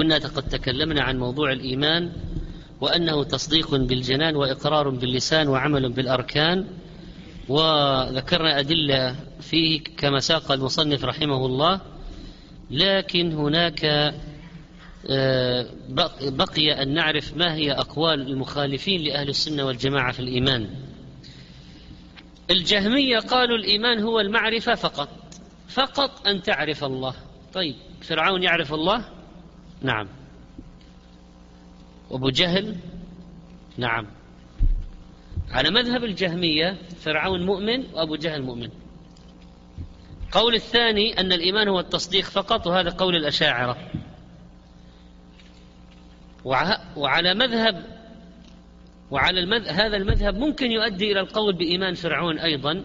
كنا 0.00 0.18
قد 0.18 0.48
تكلمنا 0.48 1.02
عن 1.02 1.18
موضوع 1.18 1.52
الإيمان 1.52 2.12
وأنه 2.80 3.24
تصديق 3.24 3.74
بالجنان 3.74 4.36
وإقرار 4.36 4.88
باللسان 4.88 5.48
وعمل 5.48 5.92
بالأركان 5.92 6.66
وذكرنا 7.48 8.58
أدلة 8.58 9.16
فيه 9.40 9.80
كما 9.96 10.20
ساق 10.20 10.52
المصنف 10.52 11.04
رحمه 11.04 11.46
الله 11.46 11.80
لكن 12.70 13.32
هناك 13.32 13.84
آه، 15.10 15.66
بقي 16.20 16.82
أن 16.82 16.94
نعرف 16.94 17.36
ما 17.36 17.54
هي 17.54 17.72
أقوال 17.72 18.20
المخالفين 18.20 19.00
لأهل 19.00 19.28
السنة 19.28 19.64
والجماعة 19.64 20.12
في 20.12 20.20
الإيمان. 20.20 20.70
الجهمية 22.50 23.18
قالوا 23.18 23.56
الإيمان 23.56 24.02
هو 24.02 24.20
المعرفة 24.20 24.74
فقط 24.74 25.08
فقط 25.68 26.26
أن 26.26 26.42
تعرف 26.42 26.84
الله. 26.84 27.14
طيب 27.54 27.74
فرعون 28.02 28.42
يعرف 28.42 28.74
الله؟ 28.74 29.19
نعم. 29.82 30.08
وابو 32.10 32.30
جهل؟ 32.30 32.76
نعم. 33.76 34.06
على 35.50 35.70
مذهب 35.70 36.04
الجهمية 36.04 36.78
فرعون 37.00 37.46
مؤمن 37.46 37.86
وأبو 37.94 38.16
جهل 38.16 38.42
مؤمن. 38.42 38.70
قول 40.32 40.54
الثاني 40.54 41.20
أن 41.20 41.32
الإيمان 41.32 41.68
هو 41.68 41.80
التصديق 41.80 42.24
فقط 42.24 42.66
وهذا 42.66 42.90
قول 42.90 43.16
الأشاعرة. 43.16 43.76
وعلى 46.96 47.34
مذهب 47.34 48.00
وعلى 49.10 49.40
المذهب 49.40 49.74
هذا 49.74 49.96
المذهب 49.96 50.34
ممكن 50.34 50.70
يؤدي 50.70 51.12
إلى 51.12 51.20
القول 51.20 51.56
بإيمان 51.56 51.94
فرعون 51.94 52.38
أيضا 52.38 52.84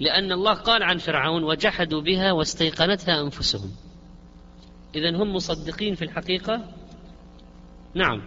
لأن 0.00 0.32
الله 0.32 0.54
قال 0.54 0.82
عن 0.82 0.98
فرعون 0.98 1.44
وجحدوا 1.44 2.00
بها 2.00 2.32
واستيقنتها 2.32 3.20
أنفسهم. 3.20 3.70
إذا 4.94 5.16
هم 5.16 5.34
مصدقين 5.34 5.94
في 5.94 6.04
الحقيقة؟ 6.04 6.64
نعم. 7.94 8.22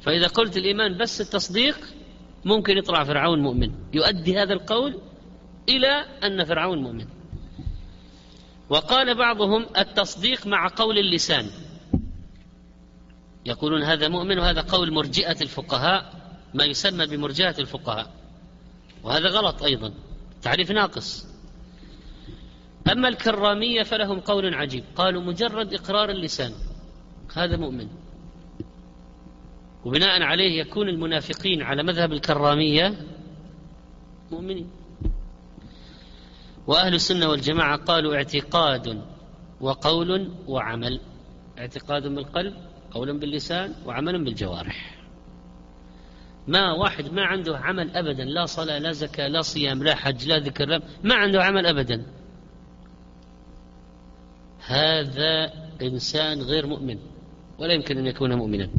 فإذا 0.00 0.26
قلت 0.26 0.56
الإيمان 0.56 0.98
بس 0.98 1.20
التصديق 1.20 1.76
ممكن 2.44 2.78
يطلع 2.78 3.04
فرعون 3.04 3.42
مؤمن. 3.42 3.72
يؤدي 3.92 4.38
هذا 4.38 4.52
القول 4.52 5.00
إلى 5.68 6.04
أن 6.24 6.44
فرعون 6.44 6.82
مؤمن. 6.82 7.06
وقال 8.68 9.14
بعضهم 9.14 9.66
التصديق 9.78 10.46
مع 10.46 10.68
قول 10.76 10.98
اللسان. 10.98 11.50
يقولون 13.46 13.82
هذا 13.82 14.08
مؤمن 14.08 14.38
وهذا 14.38 14.60
قول 14.60 14.92
مرجئة 14.92 15.42
الفقهاء 15.42 16.12
ما 16.54 16.64
يسمى 16.64 17.06
بمرجئة 17.06 17.54
الفقهاء. 17.58 18.10
وهذا 19.02 19.28
غلط 19.28 19.62
أيضا. 19.62 19.92
تعريف 20.42 20.70
ناقص. 20.70 21.35
أما 22.92 23.08
الكرامية 23.08 23.82
فلهم 23.82 24.20
قول 24.20 24.54
عجيب. 24.54 24.84
قالوا 24.96 25.22
مجرد 25.22 25.74
إقرار 25.74 26.10
اللسان. 26.10 26.52
هذا 27.36 27.56
مؤمن. 27.56 27.88
وبناء 29.84 30.22
عليه 30.22 30.60
يكون 30.60 30.88
المنافقين 30.88 31.62
على 31.62 31.82
مذهب 31.82 32.12
الكرامية 32.12 32.94
مؤمنين. 34.30 34.70
وأهل 36.66 36.94
السنة 36.94 37.28
والجماعة 37.28 37.76
قالوا 37.76 38.14
اعتقاد 38.16 39.02
وقول 39.60 40.32
وعمل. 40.46 41.00
اعتقاد 41.58 42.02
بالقلب 42.02 42.54
قول 42.90 43.18
باللسان 43.18 43.74
وعمل 43.86 44.24
بالجوارح. 44.24 44.96
ما 46.48 46.72
واحد 46.72 47.12
ما 47.12 47.24
عنده 47.24 47.58
عمل 47.58 47.96
أبدا 47.96 48.24
لا 48.24 48.46
صلاة 48.46 48.78
لا 48.78 48.92
زكاة 48.92 49.28
لا 49.28 49.42
صيام 49.42 49.82
لا 49.82 49.94
حج 49.94 50.28
لا 50.28 50.38
ذكر 50.38 50.64
لا 50.64 50.82
ما 51.04 51.14
عنده 51.14 51.44
عمل 51.44 51.66
أبدا. 51.66 52.06
هذا 54.66 55.52
إنسان 55.82 56.42
غير 56.42 56.66
مؤمن 56.66 56.98
ولا 57.58 57.72
يمكن 57.72 57.98
أن 57.98 58.06
يكون 58.06 58.34
مؤمنا. 58.34 58.70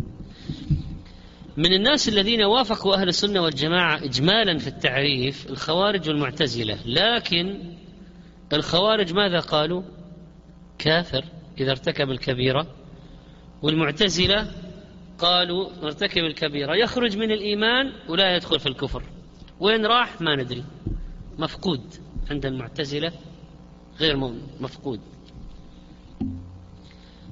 من 1.58 1.74
الناس 1.74 2.10
الذين 2.10 2.44
وافقوا 2.44 2.96
أهل 2.96 3.08
السنة 3.08 3.42
والجماعة 3.42 4.04
إجمالا 4.04 4.58
في 4.58 4.68
التعريف 4.68 5.50
الخوارج 5.50 6.10
والمعتزلة 6.10 6.78
لكن 6.86 7.74
الخوارج 8.54 9.14
ماذا 9.14 9.40
قالوا؟ 9.40 9.82
كافر 10.80 11.26
إذا 11.60 11.72
ارتكب 11.72 12.10
الكبيرة. 12.10 12.68
والمعتزلة 13.62 14.52
قالوا 15.20 15.70
ارتكب 15.84 16.24
الكبيرة 16.24 16.76
يخرج 16.76 17.18
من 17.18 17.32
الإيمان 17.32 17.92
ولا 18.10 18.36
يدخل 18.36 18.60
في 18.60 18.70
الكفر. 18.70 19.04
وين 19.60 19.86
راح؟ 19.86 20.22
ما 20.22 20.36
ندري. 20.36 20.64
مفقود 21.38 21.82
عند 22.32 22.46
المعتزلة 22.46 23.12
غير 24.00 24.18
مفقود. 24.60 25.00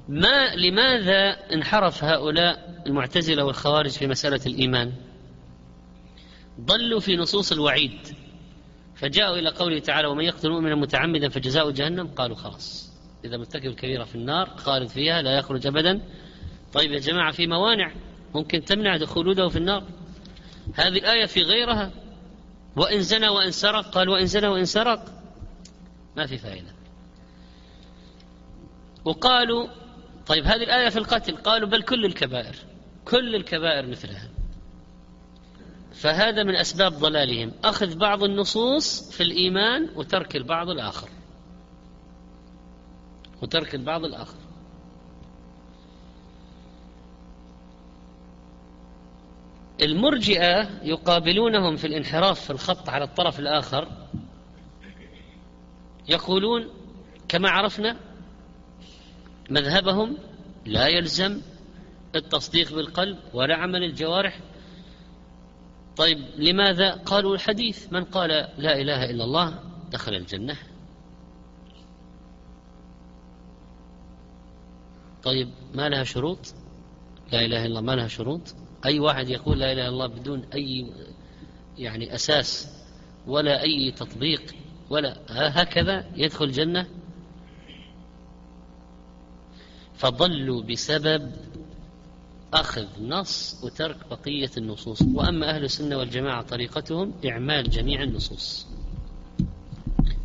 ما 0.08 0.54
لماذا 0.54 1.30
انحرف 1.52 2.04
هؤلاء 2.04 2.82
المعتزلة 2.86 3.44
والخوارج 3.44 3.90
في 3.90 4.06
مسألة 4.06 4.40
الإيمان؟ 4.46 4.92
ضلوا 6.60 7.00
في 7.00 7.16
نصوص 7.16 7.52
الوعيد 7.52 7.98
فجاءوا 8.94 9.36
إلى 9.36 9.50
قوله 9.50 9.78
تعالى 9.78 10.08
ومن 10.08 10.24
يقتل 10.24 10.50
مؤمنا 10.50 10.74
متعمدا 10.74 11.28
فجزاء 11.28 11.70
جهنم. 11.70 12.06
قالوا 12.06 12.36
خلاص 12.36 12.92
إذا 13.24 13.36
مرتكب 13.36 13.66
الكبيرة 13.66 14.04
في 14.04 14.14
النار 14.14 14.48
خالد 14.56 14.88
فيها 14.88 15.22
لا 15.22 15.38
يخرج 15.38 15.66
أبدا. 15.66 16.00
طيب 16.72 16.92
يا 16.92 16.98
جماعة 16.98 17.32
في 17.32 17.46
موانع 17.46 17.92
ممكن 18.34 18.64
تمنع 18.64 18.96
دخوله 18.96 19.48
في 19.48 19.56
النار؟ 19.56 19.84
هذه 20.74 20.98
الآية 20.98 21.26
في 21.26 21.42
غيرها؟ 21.42 21.90
وإن 22.76 23.02
زنى 23.02 23.28
وإن 23.28 23.50
سرق. 23.50 23.86
قال 23.86 24.08
وإن 24.08 24.26
زنى 24.26 24.48
وإن 24.48 24.64
سرق. 24.64 25.04
ما 26.16 26.26
في 26.26 26.38
فائدة. 26.38 26.76
وقالوا 29.04 29.68
طيب 30.26 30.44
هذه 30.44 30.62
الآية 30.62 30.88
في 30.88 30.98
القتل. 30.98 31.36
قالوا 31.36 31.68
بل 31.68 31.82
كل 31.82 32.04
الكبائر 32.04 32.56
كل 33.04 33.34
الكبائر 33.34 33.86
مثلها. 33.86 34.28
فهذا 35.92 36.42
من 36.42 36.56
أسباب 36.56 36.92
ضلالهم. 36.92 37.52
أخذ 37.64 37.98
بعض 37.98 38.22
النصوص 38.22 39.10
في 39.10 39.22
الإيمان 39.22 39.90
وترك 39.94 40.36
البعض 40.36 40.68
الآخر. 40.68 41.08
وترك 43.42 43.74
البعض 43.74 44.04
الآخر. 44.04 44.36
المرجئة 49.82 50.68
يقابلونهم 50.82 51.76
في 51.76 51.86
الانحراف 51.86 52.40
في 52.40 52.50
الخط 52.50 52.88
على 52.88 53.04
الطرف 53.04 53.38
الآخر 53.38 53.88
يقولون 56.08 56.68
كما 57.28 57.50
عرفنا 57.50 57.96
مذهبهم 59.50 60.16
لا 60.66 60.86
يلزم 60.86 61.40
التصديق 62.14 62.74
بالقلب 62.74 63.18
ولا 63.34 63.56
عمل 63.56 63.84
الجوارح. 63.84 64.40
طيب 65.96 66.18
لماذا 66.36 66.90
قالوا 66.90 67.34
الحديث؟ 67.34 67.92
من 67.92 68.04
قال 68.04 68.28
لا 68.58 68.80
إله 68.80 69.10
إلا 69.10 69.24
الله 69.24 69.58
دخل 69.92 70.14
الجنة. 70.14 70.56
طيب 75.22 75.48
ما 75.74 75.88
لها 75.88 76.04
شروط؟ 76.04 76.54
لا 77.32 77.44
إله 77.44 77.58
إلا 77.58 77.66
الله 77.66 77.80
ما 77.80 77.92
لها 77.96 78.08
شروط؟ 78.08 78.54
أي 78.84 79.00
واحد 79.00 79.28
يقول 79.28 79.58
لا 79.58 79.72
إله 79.72 79.82
إلا 79.82 79.88
الله 79.88 80.06
بدون 80.06 80.44
أي 80.54 80.92
يعني 81.78 82.14
أساس 82.14 82.68
ولا 83.26 83.62
أي 83.62 83.90
تطبيق 83.90 84.54
ولا 84.90 85.16
هكذا 85.28 86.06
يدخل 86.14 86.44
الجنة؟ 86.44 86.86
فضلوا 89.96 90.62
بسبب 90.62 91.32
أخذ 92.54 92.86
نص 93.00 93.60
وترك 93.64 93.96
بقية 94.10 94.50
النصوص. 94.56 95.02
وأما 95.02 95.50
أهل 95.50 95.64
السنة 95.64 95.96
والجماعة 95.98 96.42
طريقتهم 96.42 97.14
إعمال 97.26 97.70
جميع 97.70 98.02
النصوص. 98.02 98.66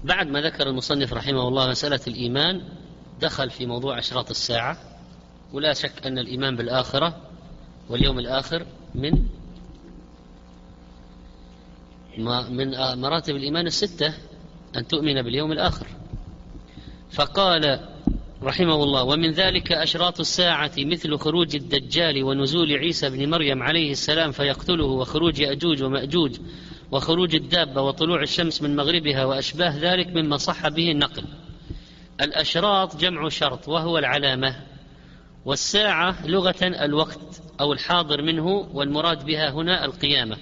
بعد 0.03 0.27
ما 0.27 0.41
ذكر 0.41 0.67
المصنف 0.67 1.13
رحمه 1.13 1.47
الله 1.47 1.69
مسألة 1.69 1.99
الإيمان 2.07 2.61
دخل 3.21 3.49
في 3.49 3.65
موضوع 3.65 3.99
أشراط 3.99 4.29
الساعة. 4.29 4.77
ولا 5.53 5.73
شك 5.73 6.05
أن 6.05 6.19
الإيمان 6.19 6.55
بالآخرة 6.55 7.21
واليوم 7.89 8.19
الآخر 8.19 8.65
من 8.95 9.25
من 12.49 12.71
مراتب 13.01 13.35
الإيمان 13.35 13.67
الستة 13.67 14.13
أن 14.75 14.87
تؤمن 14.87 15.21
باليوم 15.21 15.51
الآخر. 15.51 15.87
فقال 17.11 17.89
رحمه 18.43 18.83
الله 18.83 19.03
ومن 19.03 19.31
ذلك 19.31 19.71
أشراط 19.71 20.19
الساعة 20.19 20.71
مثل 20.77 21.17
خروج 21.17 21.55
الدجال 21.55 22.23
ونزول 22.23 22.71
عيسى 22.71 23.09
بن 23.09 23.29
مريم 23.29 23.63
عليه 23.63 23.91
السلام 23.91 24.31
فيقتله 24.31 24.85
وخروج 24.85 25.39
يأجوج 25.39 25.83
ومأجوج 25.83 26.37
وخروج 26.91 27.35
الدابة 27.35 27.81
وطلوع 27.81 28.21
الشمس 28.21 28.61
من 28.61 28.75
مغربها 28.75 29.25
وأشباه 29.25 29.77
ذلك 29.77 30.07
مما 30.07 30.37
صح 30.37 30.67
به 30.67 30.91
النقل. 30.91 31.23
الأشراط 32.21 32.97
جمع 32.97 33.29
شرط 33.29 33.67
وهو 33.67 33.97
العلامة. 33.97 34.55
والساعة 35.45 36.27
لغة 36.27 36.55
الوقت 36.61 37.41
أو 37.59 37.73
الحاضر 37.73 38.21
منه 38.21 38.47
والمراد 38.73 39.25
بها 39.25 39.49
هنا 39.51 39.85
القيامة. 39.85 40.37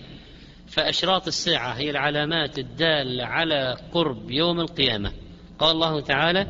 فأشراط 0.67 1.27
الساعة 1.27 1.73
هي 1.73 1.89
العلامات 1.89 2.59
الدالة 2.59 3.25
على 3.25 3.77
قرب 3.93 4.31
يوم 4.31 4.59
القيامة. 4.59 5.11
قال 5.59 5.71
الله 5.71 5.99
تعالى 5.99 6.47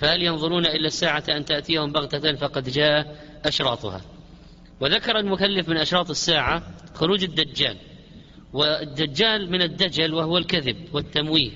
فهل 0.00 0.22
ينظرون 0.22 0.66
إلا 0.66 0.86
الساعة 0.86 1.24
أن 1.28 1.44
تأتيهم 1.44 1.92
بغتة 1.92 2.34
فقد 2.34 2.68
جاء 2.68 3.24
أشراطها. 3.44 4.00
وذكر 4.80 5.18
المكلف 5.18 5.68
من 5.68 5.76
أشراط 5.76 6.10
الساعة 6.10 6.62
خروج 6.94 7.24
الدجال. 7.24 7.76
والدجال 8.52 9.50
من 9.50 9.62
الدجل 9.62 10.14
وهو 10.14 10.38
الكذب 10.38 10.76
والتمويه. 10.92 11.50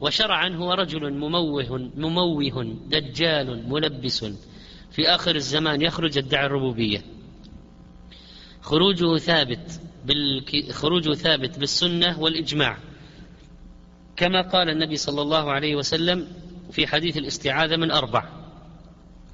وشرعا 0.00 0.48
هو 0.48 0.72
رجل 0.72 1.12
مموه 1.12 1.90
مموه 1.96 2.76
دجال 2.86 3.68
ملبس 3.68 4.24
في 4.90 5.08
آخر 5.08 5.36
الزمان 5.36 5.82
يخرج 5.82 6.16
يدعي 6.16 6.46
الربوبية. 6.46 7.02
خروجه 8.60 9.18
ثابت. 9.18 9.80
خروجه 10.70 11.14
ثابت 11.14 11.58
بالسنة 11.58 12.20
والإجماع. 12.20 12.78
كما 14.16 14.42
قال 14.42 14.70
النبي 14.70 14.96
صلى 14.96 15.22
الله 15.22 15.50
عليه 15.50 15.76
وسلم 15.76 16.28
في 16.70 16.86
حديث 16.86 17.16
الاستعاذة 17.16 17.76
من 17.76 17.90
أربع 17.90 18.24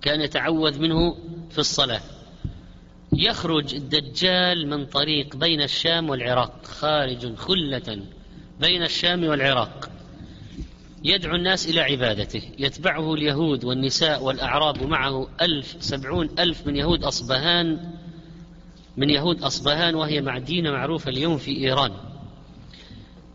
كان 0.02 0.20
يتعوذ 0.20 0.80
منه 0.80 1.16
في 1.50 1.58
الصلاة. 1.58 2.00
يخرج 3.12 3.74
الدجال 3.74 4.68
من 4.68 4.86
طريق 4.86 5.36
بين 5.36 5.62
الشام 5.62 6.10
والعراق 6.10 6.66
خارج 6.66 7.34
خلة 7.34 8.02
بين 8.60 8.82
الشام 8.82 9.24
والعراق. 9.24 9.90
يدعو 11.04 11.36
الناس 11.36 11.68
إلى 11.68 11.80
عبادته 11.80 12.42
يتبعه 12.58 13.14
اليهود 13.14 13.64
والنساء 13.64 14.22
والأعراب 14.22 14.82
ومعه 14.82 15.28
ألف 15.40 15.76
سبعون 15.80 16.30
ألف 16.38 16.66
من 16.66 16.76
يهود 16.76 17.04
أصبهان 17.04 17.90
من 18.96 19.10
يهود 19.10 19.42
أصبهان 19.42 19.94
وهي 19.94 20.20
مدينة 20.20 20.70
معروفة 20.70 21.10
اليوم 21.10 21.38
في 21.38 21.56
إيران. 21.56 21.92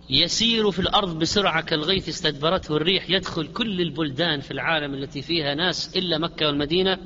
يسير 0.10 0.72
في 0.72 0.80
الأرض 0.80 1.20
بسرعة 1.20 1.62
كالغيث 1.62 2.10
استدبرته 2.10 2.76
الريح 2.76 3.10
يدخل 3.10 3.48
كل 3.48 3.82
البلدان 3.82 4.40
في 4.40 4.52
العالم 4.52 4.94
التي 4.94 5.22
فيها 5.22 5.56
ناس 5.56 5.98
إلا 5.98 6.18
مكة 6.18 6.46
والمدينة. 6.48 6.98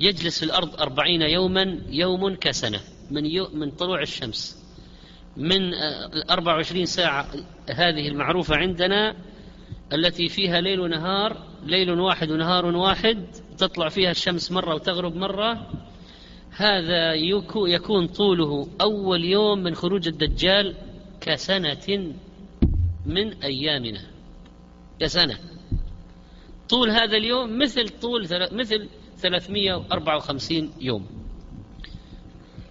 يجلس 0.00 0.38
في 0.38 0.44
الأرض 0.44 0.80
أربعين 0.80 1.22
يوما 1.22 1.78
يوم 1.90 2.34
كسنة 2.34 2.80
من, 3.10 3.26
يو 3.26 3.48
من 3.54 3.70
طلوع 3.70 4.02
الشمس. 4.02 4.64
من 5.36 5.74
أربع 6.30 6.54
وعشرين 6.54 6.86
ساعة 6.86 7.26
هذه 7.70 8.08
المعروفة 8.08 8.56
عندنا 8.56 9.16
التي 9.92 10.28
فيها 10.28 10.60
ليل 10.60 10.80
ونهار 10.80 11.36
ليل 11.66 11.90
واحد 11.90 12.30
ونهار 12.30 12.66
واحد 12.66 13.26
تطلع 13.58 13.88
فيها 13.88 14.10
الشمس 14.10 14.52
مرة 14.52 14.74
وتغرب 14.74 15.16
مرة. 15.16 15.70
هذا 16.50 17.14
يكون 17.66 18.06
طوله 18.06 18.68
أول 18.80 19.24
يوم 19.24 19.58
من 19.58 19.74
خروج 19.74 20.08
الدجال. 20.08 20.74
كسنة 21.20 22.14
من 23.06 23.42
أيامنا. 23.42 24.00
كسنة. 25.00 25.38
طول 26.68 26.90
هذا 26.90 27.16
اليوم 27.16 27.58
مثل 27.58 27.88
طول 27.88 28.28
مثل 28.52 28.88
354 29.18 30.72
يوم. 30.80 31.06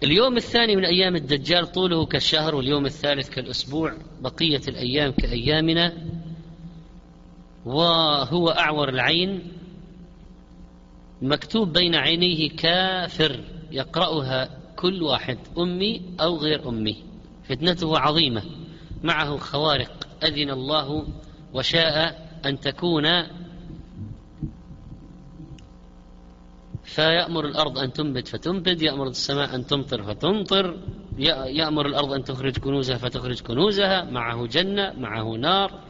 اليوم 0.02 0.36
الثاني 0.36 0.76
من 0.76 0.84
أيام 0.84 1.16
الدجال 1.16 1.72
طوله 1.72 2.06
كالشهر 2.06 2.54
واليوم 2.54 2.86
الثالث 2.86 3.28
كالأسبوع. 3.28 3.94
بقية 4.20 4.60
الأيام 4.68 5.12
كأيامنا. 5.12 5.92
وهو 7.66 8.48
أعور 8.48 8.88
العين. 8.88 9.52
مكتوب 11.22 11.72
بين 11.72 11.94
عينيه 11.94 12.50
كافر. 12.50 13.44
يقرأها 13.70 14.58
كل 14.76 15.02
واحد 15.02 15.38
أمي 15.58 16.02
أو 16.20 16.36
غير 16.36 16.68
أمي. 16.68 17.07
فتنته 17.48 17.98
عظيمة. 17.98 18.42
معه 19.02 19.36
خوارق. 19.36 20.08
أذن 20.22 20.50
الله 20.50 21.06
وشاء 21.54 22.28
أن 22.46 22.60
تكون 22.60 23.06
فيأمر 26.84 27.44
الأرض 27.44 27.78
أن 27.78 27.92
تنبت 27.92 28.28
فتنبت 28.28 28.82
يأمر 28.82 29.06
السماء 29.06 29.54
أن 29.54 29.66
تمطر 29.66 30.02
فتمطر 30.02 30.76
يأمر 31.18 31.86
الأرض 31.86 32.12
أن 32.12 32.24
تخرج 32.24 32.58
كنوزها 32.58 32.96
فتخرج 32.96 33.40
كنوزها 33.40 34.04
معه 34.04 34.46
جنة 34.46 34.92
معه 34.98 35.36
نار. 35.36 35.80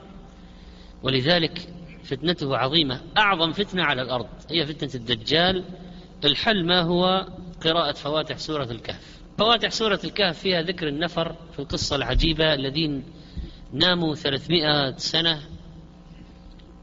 ولذلك 1.02 1.74
فتنته 2.04 2.56
عظيمة. 2.56 3.00
أعظم 3.18 3.52
فتنة 3.52 3.82
على 3.84 4.02
الأرض 4.02 4.26
هي 4.50 4.66
فتنة 4.66 4.90
الدجال. 4.94 5.64
الحل 6.24 6.66
ما 6.66 6.80
هو؟ 6.80 7.26
قراءة 7.64 7.92
فواتح 7.92 8.38
سورة 8.38 8.70
الكهف. 8.70 9.17
فواتح 9.38 9.70
سورة 9.70 10.00
الكهف 10.04 10.38
فيها 10.38 10.62
ذكر 10.62 10.88
النفر 10.88 11.36
في 11.52 11.58
القصة 11.58 11.96
العجيبة 11.96 12.54
الذين 12.54 13.04
ناموا 13.72 14.14
ثلاثمائة 14.14 14.96
سنة 14.96 15.40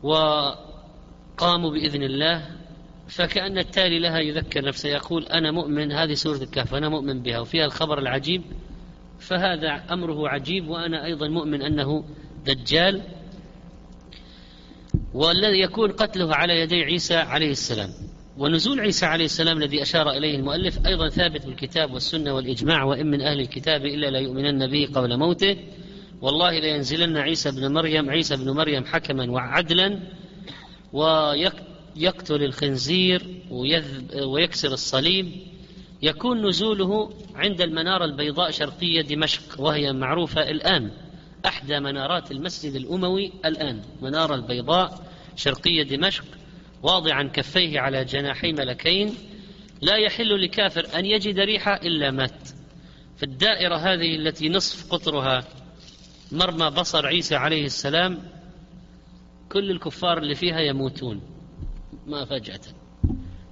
وقاموا 0.03 1.71
بإذن 1.71 2.03
الله 2.03 2.45
فكأن 3.07 3.57
التالي 3.57 3.99
لها 3.99 4.19
يذكر 4.19 4.65
نفسه 4.65 4.89
يقول 4.89 5.23
أنا 5.23 5.51
مؤمن 5.51 5.91
هذه 5.91 6.13
سورة 6.13 6.37
الكهف 6.37 6.75
أنا 6.75 6.89
مؤمن 6.89 7.21
بها 7.21 7.39
وفيها 7.39 7.65
الخبر 7.65 7.99
العجيب 7.99 8.41
فهذا 9.19 9.83
أمره 9.91 10.29
عجيب 10.29 10.67
وأنا 10.67 11.05
أيضا 11.05 11.27
مؤمن 11.27 11.61
أنه 11.61 12.05
دجال 12.45 13.01
والذي 15.13 15.59
يكون 15.59 15.91
قتله 15.91 16.35
على 16.35 16.59
يدي 16.59 16.83
عيسى 16.83 17.15
عليه 17.15 17.51
السلام. 17.51 17.89
ونزول 18.37 18.79
عيسى 18.79 19.05
عليه 19.05 19.25
السلام 19.25 19.57
الذي 19.57 19.81
أشار 19.81 20.11
إليه 20.11 20.35
المؤلف 20.35 20.87
أيضا 20.87 21.09
ثابت 21.09 21.45
بالكتاب 21.45 21.93
والسنة 21.93 22.33
والإجماع 22.33 22.83
وإن 22.83 23.11
من 23.11 23.21
أهل 23.21 23.39
الكتاب 23.39 23.85
إلا 23.85 24.07
لا 24.07 24.19
يؤمنن 24.19 24.67
به 24.67 24.89
قبل 24.93 25.17
موته. 25.17 25.57
والله 26.21 26.59
لينزلن 26.59 27.17
عيسى 27.17 27.51
بن 27.51 27.73
مريم 27.73 28.09
عيسى 28.09 28.35
بن 28.35 28.49
مريم 28.51 28.85
حكما 28.85 29.31
وعدلا 29.31 29.99
ويقتل 30.93 32.43
الخنزير 32.43 33.21
ويكسر 34.25 34.73
الصليب. 34.73 35.31
يكون 36.01 36.47
نزوله 36.47 37.13
عند 37.35 37.61
المنارة 37.61 38.05
البيضاء 38.05 38.51
شرقية 38.51 39.01
دمشق 39.01 39.61
وهي 39.61 39.93
معروفة 39.93 40.41
الآن 40.41 40.91
أحدى 41.45 41.79
منارات 41.79 42.31
المسجد 42.31 42.75
الأموي 42.75 43.31
الآن 43.45 43.81
منارة 44.01 44.35
البيضاء 44.35 45.05
شرقية 45.35 45.83
دمشق. 45.83 46.25
واضعا 46.83 47.23
كفيه 47.23 47.79
على 47.79 48.05
جناحي 48.05 48.51
ملكين 48.51 49.15
لا 49.81 49.95
يحل 49.97 50.43
لكافر 50.43 50.99
أن 50.99 51.05
يجد 51.05 51.39
ريحة 51.39 51.73
إلا 51.73 52.11
مات. 52.11 52.49
في 53.17 53.23
الدائرة 53.23 53.75
هذه 53.75 54.15
التي 54.15 54.49
نصف 54.49 54.91
قطرها 54.91 55.43
مرمى 56.31 56.69
بصر 56.69 57.05
عيسى 57.05 57.35
عليه 57.35 57.65
السلام 57.65 58.19
كل 59.51 59.71
الكفار 59.71 60.17
اللي 60.17 60.35
فيها 60.35 60.59
يموتون. 60.59 61.21
ما 62.07 62.25
فجأة. 62.25 62.59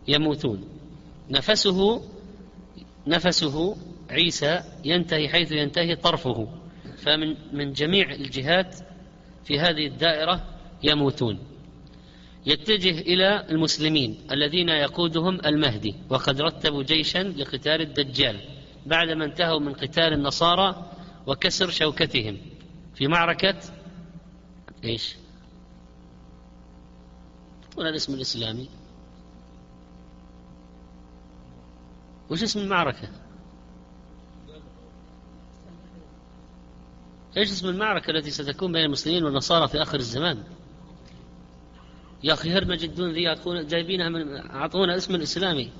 يموتون. 0.08 0.68
نفسه 1.30 2.02
نفسه 3.08 3.77
عيسى 4.10 4.63
ينتهي 4.86 5.30
حيث 5.30 5.51
ينتهي 5.51 5.96
طرفه. 5.96 6.48
فمن 6.98 7.36
من 7.53 7.74
جميع 7.74 8.12
الجهات 8.12 8.75
في 9.46 9.60
هذه 9.60 9.88
الدائرة 9.88 10.44
يموتون. 10.84 11.52
يتجه 12.46 13.00
إلى 13.00 13.50
المسلمين 13.50 14.28
الذين 14.32 14.70
يقودهم 14.70 15.40
المهدي 15.46 15.96
وقد 16.10 16.42
رتبوا 16.42 16.84
جيشا 16.84 17.20
لقتال 17.20 17.82
الدجال 17.82 18.40
بعدما 18.86 19.26
انتهوا 19.26 19.60
من 19.60 19.74
قتال 19.74 20.14
النصارى 20.14 20.92
وكسر 21.28 21.70
شوكتهم 21.70 22.38
في 22.96 23.08
معركة 23.08 23.56
إيش؟ 24.84 25.16
ولا 27.78 27.90
الاسم 27.90 28.14
الإسلامي 28.14 28.70
وش 32.30 32.44
اسم 32.44 32.60
المعركة؟ 32.60 33.10
إيش 37.38 37.52
اسم 37.52 37.68
المعركة 37.68 38.12
التي 38.12 38.32
ستكون 38.32 38.72
بين 38.72 38.86
المسلمين 38.86 39.24
والنصارى 39.24 39.68
في 39.68 39.82
آخر 39.82 40.00
الزمان؟ 40.00 40.44
يا 42.24 42.34
أخي 42.34 42.51
هرمج 42.51 42.84
الدون 42.84 43.12
ذي 43.12 43.36
جايبينها 43.46 44.10
من 44.10 44.38
أعطونا 44.38 44.96
اسم 44.96 45.15
الإسلامي. 45.15 45.72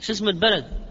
شو 0.00 0.12
اسم 0.12 0.28
البلد؟ 0.28 0.86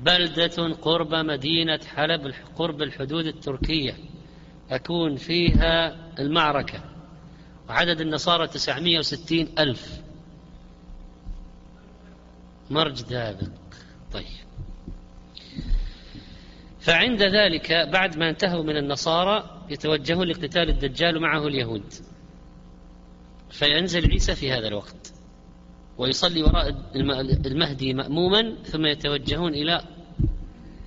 بلدة 0.00 0.74
قرب 0.74 1.14
مدينة 1.14 1.80
حلب 1.86 2.34
قرب 2.56 2.82
الحدود 2.82 3.26
التركية. 3.26 3.94
أكون 4.70 5.16
فيها 5.16 5.96
المعركة. 6.18 6.84
وعدد 7.68 8.00
النصارى 8.00 8.46
تسعمية 8.46 8.98
وستين 8.98 9.54
ألف. 9.58 10.02
مرج 12.70 13.02
دابق 13.02 13.48
طيب. 14.12 14.37
فعند 16.88 17.22
ذلك 17.22 17.72
بعد 17.72 18.18
ما 18.18 18.30
انتهوا 18.30 18.62
من 18.62 18.76
النصارى 18.76 19.64
يتوجهون 19.70 20.26
لقتال 20.26 20.68
الدجال 20.68 21.16
ومعه 21.16 21.46
اليهود. 21.46 21.82
فينزل 23.50 24.10
عيسى 24.10 24.34
في 24.34 24.52
هذا 24.52 24.68
الوقت 24.68 25.12
ويصلي 25.98 26.42
وراء 26.42 26.74
المهدي 27.46 27.94
مأموما 27.94 28.54
ثم 28.64 28.86
يتوجهون 28.86 29.54
إلى 29.54 29.82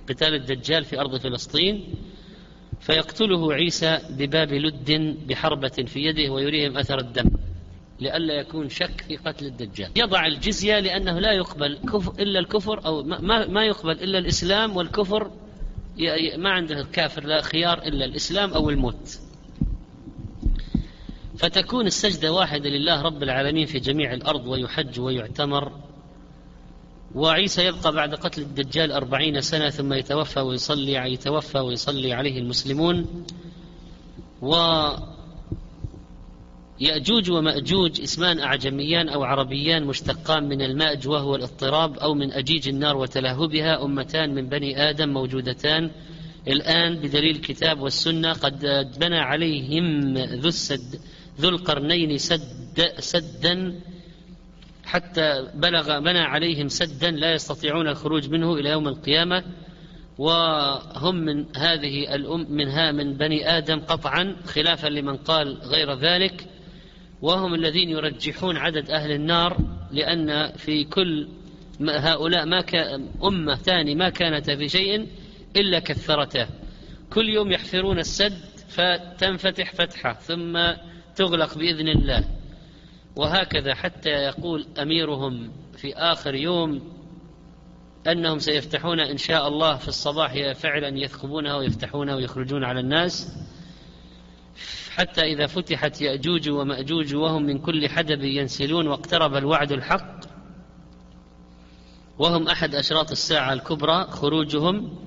قتال 0.08 0.34
الدجال 0.34 0.84
في 0.84 1.00
أرض 1.00 1.16
فلسطين. 1.16 1.94
فيقتله 2.80 3.52
عيسى 3.52 3.98
بباب 4.10 4.52
لد 4.52 5.16
بحربة 5.28 5.84
في 5.86 6.00
يده 6.00 6.32
ويريهم 6.32 6.78
أثر 6.78 6.98
الدم 6.98 7.30
لئلا 8.00 8.34
يكون 8.34 8.68
شك 8.68 9.00
في 9.08 9.16
قتل 9.16 9.46
الدجال. 9.46 9.90
يضع 9.96 10.26
الجزية 10.26 10.78
لأنه 10.78 11.18
لا 11.18 11.32
يقبل 11.32 11.78
كفر 11.92 12.12
إلا 12.22 12.38
الكفر 12.38 12.86
أو 12.86 13.02
ما, 13.02 13.46
ما 13.46 13.64
يقبل 13.64 13.92
إلا 13.92 14.18
الإسلام 14.18 14.76
والكفر 14.76 15.30
ما 16.36 16.50
عنده 16.50 16.80
الكافر 16.80 17.24
لا 17.24 17.42
خيار 17.42 17.78
إلا 17.78 18.04
الإسلام 18.04 18.52
أو 18.52 18.70
الموت. 18.70 19.18
فتكون 21.38 21.86
السجدة 21.86 22.32
واحدة 22.32 22.70
لله 22.70 23.02
رب 23.02 23.22
العالمين 23.22 23.66
في 23.66 23.78
جميع 23.78 24.12
الأرض 24.12 24.46
ويحج 24.46 25.00
ويعتمر. 25.00 25.72
وعيسى 27.14 27.64
يبقى 27.66 27.92
بعد 27.92 28.14
قتل 28.14 28.42
الدجال 28.42 28.92
أربعين 28.92 29.40
سنة 29.40 29.70
ثم 29.70 29.92
يتوفى 29.92 30.40
ويصلي 30.40 30.92
يتوفى 30.92 31.58
ويصلي 31.58 32.12
عليه 32.12 32.38
المسلمون. 32.38 33.24
يأجوج 36.82 37.30
ومأجوج 37.30 38.00
اسمان 38.00 38.38
أعجميان 38.38 39.08
أو 39.08 39.24
عربيان 39.24 39.84
مشتقان 39.84 40.48
من 40.48 40.62
المأج 40.62 41.08
وهو 41.08 41.36
الاضطراب 41.36 41.98
أو 41.98 42.14
من 42.14 42.32
أجيج 42.32 42.68
النار 42.68 42.96
وتلهبها 42.96 43.84
أمتان 43.84 44.34
من 44.34 44.48
بني 44.48 44.90
آدم 44.90 45.08
موجودتان. 45.08 45.90
الآن 46.48 46.94
بدليل 46.94 47.36
الكتاب 47.36 47.80
والسنة 47.80 48.32
قد 48.32 48.60
بنى 49.00 49.18
عليهم 49.18 50.14
ذو 50.18 50.48
السد 50.48 51.00
ذو 51.40 51.48
القرنين 51.48 52.18
سد 52.18 52.92
سدا 52.98 53.80
حتى 54.84 55.48
بلغ 55.54 55.98
بنى 55.98 56.18
عليهم 56.18 56.68
سدا 56.68 57.10
لا 57.10 57.34
يستطيعون 57.34 57.88
الخروج 57.88 58.30
منه 58.30 58.54
إلى 58.54 58.68
يوم 58.70 58.88
القيامة. 58.88 59.44
وهم 60.18 61.14
من 61.14 61.56
هذه 61.56 62.14
الأم 62.14 62.46
منها 62.50 62.92
من 62.92 63.16
بني 63.16 63.58
آدم 63.58 63.80
قطعا 63.80 64.36
خلافا 64.46 64.88
لمن 64.88 65.16
قال 65.16 65.58
غير 65.62 65.94
ذلك. 65.94 66.51
وهم 67.22 67.54
الذين 67.54 67.90
يرجحون 67.90 68.56
عدد 68.56 68.90
أهل 68.90 69.10
النار 69.10 69.56
لأن 69.90 70.52
في 70.56 70.84
كل 70.84 71.28
هؤلاء 71.80 72.46
ما 72.46 72.64
أمة 73.24 73.54
ثاني 73.54 73.94
ما 73.94 74.08
كانت 74.08 74.50
في 74.50 74.68
شيء 74.68 75.08
إلا 75.56 75.78
كثرته. 75.78 76.46
كل 77.10 77.28
يوم 77.28 77.52
يحفرون 77.52 77.98
السد 77.98 78.38
فتنفتح 78.68 79.74
فتحة 79.74 80.12
ثم 80.12 80.58
تغلق 81.16 81.58
بإذن 81.58 81.88
الله. 81.88 82.24
وهكذا 83.16 83.74
حتى 83.74 84.10
يقول 84.10 84.66
أميرهم 84.78 85.52
في 85.76 85.94
آخر 85.94 86.34
يوم 86.34 86.92
أنهم 88.06 88.38
سيفتحون 88.38 89.00
إن 89.00 89.16
شاء 89.16 89.48
الله 89.48 89.76
في 89.76 89.88
الصباح 89.88 90.52
فعلا 90.52 90.98
يثقبونها 90.98 91.56
ويفتحونها 91.56 92.14
ويخرجون 92.14 92.64
على 92.64 92.80
الناس. 92.80 93.38
حتى 94.96 95.20
إذا 95.20 95.46
فتحت 95.46 96.00
يأجوج 96.00 96.48
ومأجوج 96.48 97.14
وهم 97.14 97.42
من 97.42 97.58
كل 97.58 97.88
حدب 97.88 98.24
ينسلون 98.24 98.86
واقترب 98.86 99.36
الوعد 99.36 99.72
الحق 99.72 100.20
وهم 102.18 102.48
أحد 102.48 102.74
أشراط 102.74 103.10
الساعة 103.10 103.52
الكبرى 103.52 104.04
خروجهم 104.04 104.98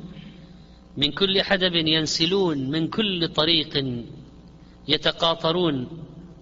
من 0.97 1.11
كل 1.11 1.41
حدب 1.41 1.75
ينسلون 1.75 2.69
من 2.69 2.87
كل 2.87 3.27
طريق 3.27 4.03
يتقاطرون 4.87 5.87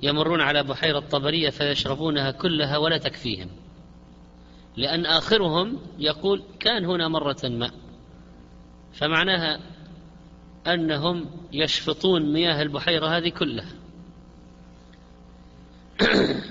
يمرون 0.04 0.42
على 0.42 0.64
بحيرة 0.64 1.00
طبرية 1.00 1.50
فيشربونها 1.50 2.32
كلها 2.32 2.78
ولا 2.78 2.98
تكفيهم. 2.98 3.50
لأن 4.78 5.06
آخرهم 5.06 5.80
يقول 6.00 6.44
كان 6.60 6.86
هنا 6.86 7.08
مرة 7.08 7.42
ما. 7.44 7.72
فمعناها 8.94 9.73
أنهم 10.68 11.30
يشفطون 11.52 12.34
مياه 12.34 12.62
البحيرة 12.62 13.18
هذه 13.18 13.30
كلها. 13.30 13.70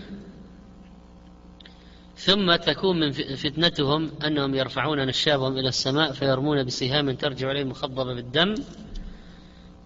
ثم 2.16 2.56
تكون 2.56 3.00
من 3.00 3.12
فتنتهم 3.12 4.10
أنهم 4.24 4.54
يرفعون 4.54 5.06
نشابهم 5.06 5.58
إلى 5.58 5.68
السماء 5.68 6.12
فيرمون 6.12 6.64
بسهام 6.64 7.10
ترجع 7.10 7.48
عليهم 7.48 7.68
مخضبة 7.68 8.14
بالدم 8.14 8.54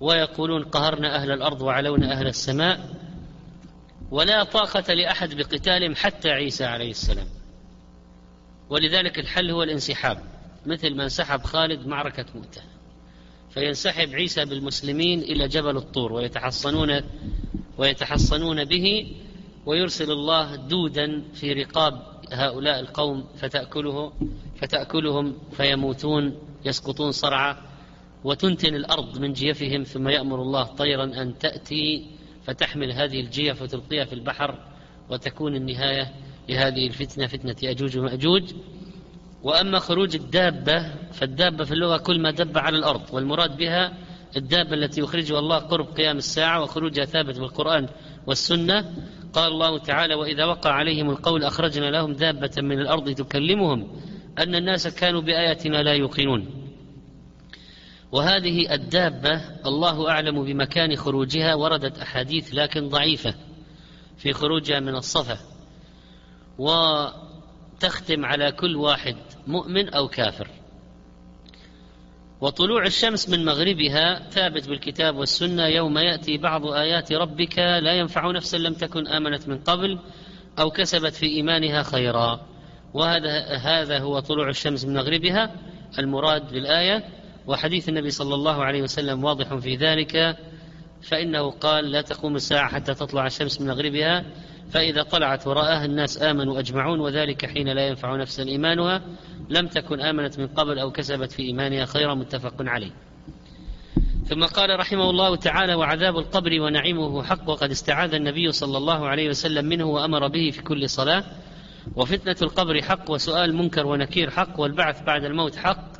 ويقولون 0.01 0.65
قهرنا 0.65 1.17
أهل 1.17 1.31
الأرض 1.31 1.63
وعلونا 1.63 2.13
أهل 2.13 2.27
السماء 2.27 2.95
ولا 4.11 4.45
طاقة 4.45 4.95
لأحد 4.95 5.35
بقتالهم 5.35 5.95
حتى 5.95 6.31
عيسى 6.31 6.65
عليه 6.65 6.91
السلام. 6.91 7.27
ولذلك 8.71 9.19
الحل 9.19 9.51
هو 9.51 9.63
الانسحاب 9.63 10.23
مثل 10.67 10.95
ما 10.95 11.05
انسحب 11.05 11.43
خالد 11.43 11.87
معركة 11.87 12.27
مؤتة 12.35 12.63
فينسحب 13.57 14.15
عيسى 14.15 14.45
بالمسلمين 14.45 15.21
إلى 15.21 15.49
جبل 15.49 15.77
الطور 15.77 16.13
ويتحصنون 16.13 17.01
ويتحصنون 17.79 18.65
به 18.65 19.13
ويرسل 19.67 20.11
الله 20.11 20.57
دودا 20.57 21.23
في 21.35 21.53
رقاب 21.53 22.03
هؤلاء 22.33 22.81
القوم 22.81 23.25
فتأكله 23.37 24.13
فتأكلهم 24.57 25.39
فيموتون 25.53 26.39
يسقطون 26.65 27.13
صرعى 27.13 27.57
وتنتن 28.25 28.75
الأرض 28.75 29.19
من 29.19 29.33
جيفهم 29.33 29.83
ثم 29.83 30.09
يأمر 30.09 30.43
الله 30.43 30.65
طيرا 30.65 31.05
أن 31.05 31.39
تأتي 31.39 32.07
فتحمل 32.45 32.93
هذه 32.93 33.21
الجيف 33.21 33.63
وتلقيها 33.63 34.05
في 34.05 34.13
البحر 34.13 34.59
وتكون 35.11 35.57
النهاية 35.57 36.15
لهذه 36.49 36.87
الفتنة 36.87 37.27
فتنة 37.27 37.57
يأجوج 37.63 37.99
ومأجوج. 37.99 38.53
وأما 39.47 39.79
خروج 39.79 40.15
الدابة 40.15 40.95
فالدابة 41.13 41.65
في 41.65 41.73
اللغة 41.73 41.97
كل 41.97 42.21
ما 42.21 42.31
دب 42.31 42.59
على 42.59 42.79
الأرض 42.79 43.03
والمراد 43.13 43.57
بها 43.57 43.93
الدابة 44.37 44.75
التي 44.75 45.01
يخرجها 45.01 45.39
الله 45.39 45.59
قرب 45.59 45.87
قيام 45.97 46.17
الساعة 46.17 46.63
وخروجها 46.63 47.05
ثابت 47.05 47.39
بالقرآن 47.39 47.89
والسنة. 48.27 48.95
قال 49.33 49.53
الله 49.53 49.79
تعالى 49.79 50.15
وإذا 50.15 50.45
وقع 50.45 50.71
عليهم 50.71 51.11
القول 51.11 51.45
أخرجنا 51.45 51.91
لهم 51.91 52.13
دابة 52.13 52.51
من 52.59 52.81
الأرض 52.81 53.11
تكلمهم 53.11 54.01
أن 54.39 54.55
الناس 54.55 54.89
كانوا 54.89 55.21
بآياتنا 55.21 55.83
لا 55.83 55.93
يوقنون. 55.93 56.69
وهذه 58.13 58.75
الدابة 58.75 59.41
الله 59.67 60.11
أعلم 60.11 60.45
بمكان 60.45 60.97
خروجها 60.97 61.55
وردت 61.55 61.99
أحاديث 61.99 62.55
لكن 62.55 62.89
ضعيفة 62.89 63.35
في 64.17 64.33
خروجها 64.33 64.81
من 64.81 64.95
الصفا. 64.95 65.39
وتختم 67.77 68.25
على 68.25 68.53
كل 68.53 68.77
واحد 68.77 69.17
مؤمن 69.47 69.89
أو 69.89 70.09
كافر. 70.09 70.49
وطلوع 72.41 72.87
الشمس 72.87 73.29
من 73.29 73.45
مغربها 73.45 74.31
ثابت 74.31 74.69
بالكتاب 74.69 75.17
والسنة 75.17 75.67
يوم 75.67 75.99
يأتي 75.99 76.39
بعض 76.39 76.67
آيات 76.67 77.13
ربك 77.13 77.59
لا 77.59 77.93
ينفع 77.93 78.31
نفسا 78.31 78.57
لم 78.57 78.75
تكن 78.75 79.07
آمنت 79.07 79.49
من 79.49 79.59
قبل 79.59 79.99
أو 80.59 80.71
كسبت 80.71 81.15
في 81.15 81.27
إيمانها 81.27 81.83
خيرا. 81.83 82.41
وهذا 82.95 83.57
هذا 83.57 83.99
هو 83.99 84.21
طلوع 84.21 84.49
الشمس 84.49 84.85
من 84.85 84.95
مغربها 84.95 85.55
المراد 85.99 86.53
بالآية. 86.53 87.05
وحديث 87.47 87.89
النبي 87.89 88.11
صلى 88.11 88.35
الله 88.35 88.65
عليه 88.65 88.83
وسلم 88.83 89.25
واضح 89.25 89.55
في 89.55 89.77
ذلك 89.77 90.37
فإنه 91.03 91.51
قال 91.51 91.91
لا 91.91 92.01
تقوم 92.01 92.37
الساعة 92.37 92.69
حتى 92.69 92.95
تطلع 92.95 93.27
الشمس 93.27 93.61
من 93.61 93.67
مغربها. 93.67 94.25
فإذا 94.71 95.03
طلعت 95.03 95.47
ورآها 95.47 95.85
الناس 95.85 96.23
آمنوا 96.23 96.59
أجمعون 96.59 97.01
وذلك 97.01 97.47
حين 97.47 97.69
لا 97.69 97.87
ينفع 97.87 98.17
نفسا 98.17 98.43
إيمانها. 98.43 99.03
لم 99.51 99.67
تكن 99.67 100.01
آمنت 100.01 100.39
من 100.39 100.47
قبل 100.47 100.79
أو 100.79 100.91
كسبت 100.91 101.33
في 101.33 101.43
إيمانها 101.43 101.85
خيرا 101.85 102.15
متفق 102.15 102.55
عليه. 102.61 102.91
ثم 104.27 104.45
قال 104.45 104.79
رحمه 104.79 105.11
الله 105.11 105.37
تعالى 105.37 105.75
وعذاب 105.75 106.19
القبر 106.19 106.61
ونعيمه 106.61 107.23
حق 107.23 107.49
وقد 107.49 107.71
استعاذ 107.71 108.15
النبي 108.15 108.53
صلى 108.53 108.79
الله 108.79 109.07
عليه 109.07 109.29
وسلم 109.29 109.65
منه 109.65 109.85
وأمر 109.85 110.29
به 110.29 110.51
في 110.51 110.63
كل 110.63 110.89
صلاة. 110.89 111.25
وفتنة 111.97 112.37
القبر 112.43 112.83
حق 112.83 113.11
وسؤال 113.11 113.55
منكر 113.55 113.87
ونكير 113.87 114.31
حق 114.31 114.61
والبعث 114.61 115.03
بعد 115.03 115.25
الموت 115.25 115.57
حق. 115.57 115.97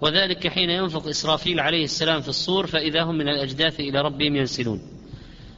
وذلك 0.00 0.48
حين 0.48 0.70
ينفق 0.70 1.08
إسرافيل 1.08 1.60
عليه 1.60 1.84
السلام 1.84 2.20
في 2.20 2.28
الصور 2.28 2.66
فإذا 2.66 3.02
هم 3.02 3.14
من 3.14 3.28
الأجداث 3.28 3.80
إلى 3.80 4.00
ربهم 4.00 4.36
ينسلون. 4.36 4.95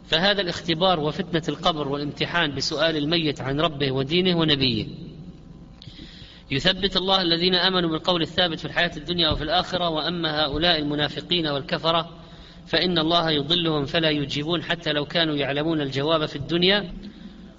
فهذا 0.08 0.40
الاختبار 0.40 1.00
وفتنة 1.00 1.42
القبر 1.48 1.88
والامتحان 1.88 2.54
بسؤال 2.54 2.96
الميت 2.96 3.40
عن 3.40 3.60
ربه 3.60 3.92
ودينه 3.92 4.38
ونبيه. 4.38 4.86
يثبت 6.50 6.96
الله 6.96 7.22
الذين 7.22 7.54
آمنوا 7.54 7.90
بالقول 7.90 8.22
الثابت 8.22 8.58
في 8.58 8.64
الحياة 8.64 8.90
الدنيا 8.96 9.30
وفي 9.30 9.44
الآخرة 9.44 9.88
وأما 9.88 10.44
هؤلاء 10.44 10.78
المنافقين 10.78 11.46
والكفرة 11.46 12.18
فإن 12.66 12.98
الله 12.98 13.30
يضلهم 13.30 13.84
فلا 13.84 14.10
يجيبون 14.10 14.62
حتى 14.62 14.92
لو 14.92 15.04
كانوا 15.04 15.36
يعلمون 15.36 15.80
الجواب 15.80 16.26
في 16.26 16.36
الدنيا. 16.36 16.92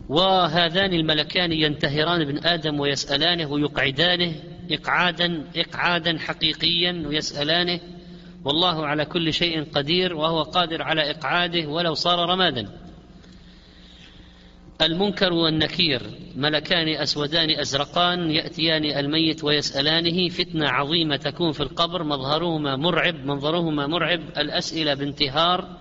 وهذان 0.10 0.94
الملكان 0.94 1.51
ينتهران 1.51 2.22
ابن 2.22 2.38
آدم 2.38 2.79
ويسألانه 2.79 3.51
ويقعدانه 3.51 4.36
إقعادا 4.72 5.44
إقعادا 5.56 6.18
حقيقيا 6.20 7.03
ويسألانه 7.08 7.79
والله 8.46 8.88
على 8.88 9.05
كل 9.05 9.34
شيء 9.34 9.63
قدير 9.63 10.15
وهو 10.15 10.43
قادر 10.43 10.81
على 10.81 11.12
إقعاده 11.12 11.67
ولو 11.67 11.93
صار 11.93 12.29
رمادا. 12.29 12.69
المنكر 14.81 15.34
والنكير 15.34 16.01
ملكان 16.36 16.88
أسودان 16.88 17.60
أزرقان 17.60 18.31
يأتيان 18.31 18.86
الميت 18.86 19.43
ويسألانه 19.43 20.29
فتنة 20.29 20.69
عظيمة 20.69 21.15
تكون 21.15 21.51
في 21.51 21.63
القبر 21.63 22.03
مظهرهما 22.03 22.75
مرعب 22.75 23.15
منظرهما 23.25 23.88
مرعب 23.88 24.19
الأسئلة 24.38 24.93
بانتهار 24.93 25.77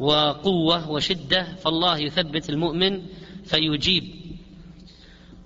وقوة 0.00 0.90
وشدة 0.90 1.42
فالله 1.42 1.98
يثبت 1.98 2.50
المؤمن 2.50 3.02
فيجيب. 3.44 4.04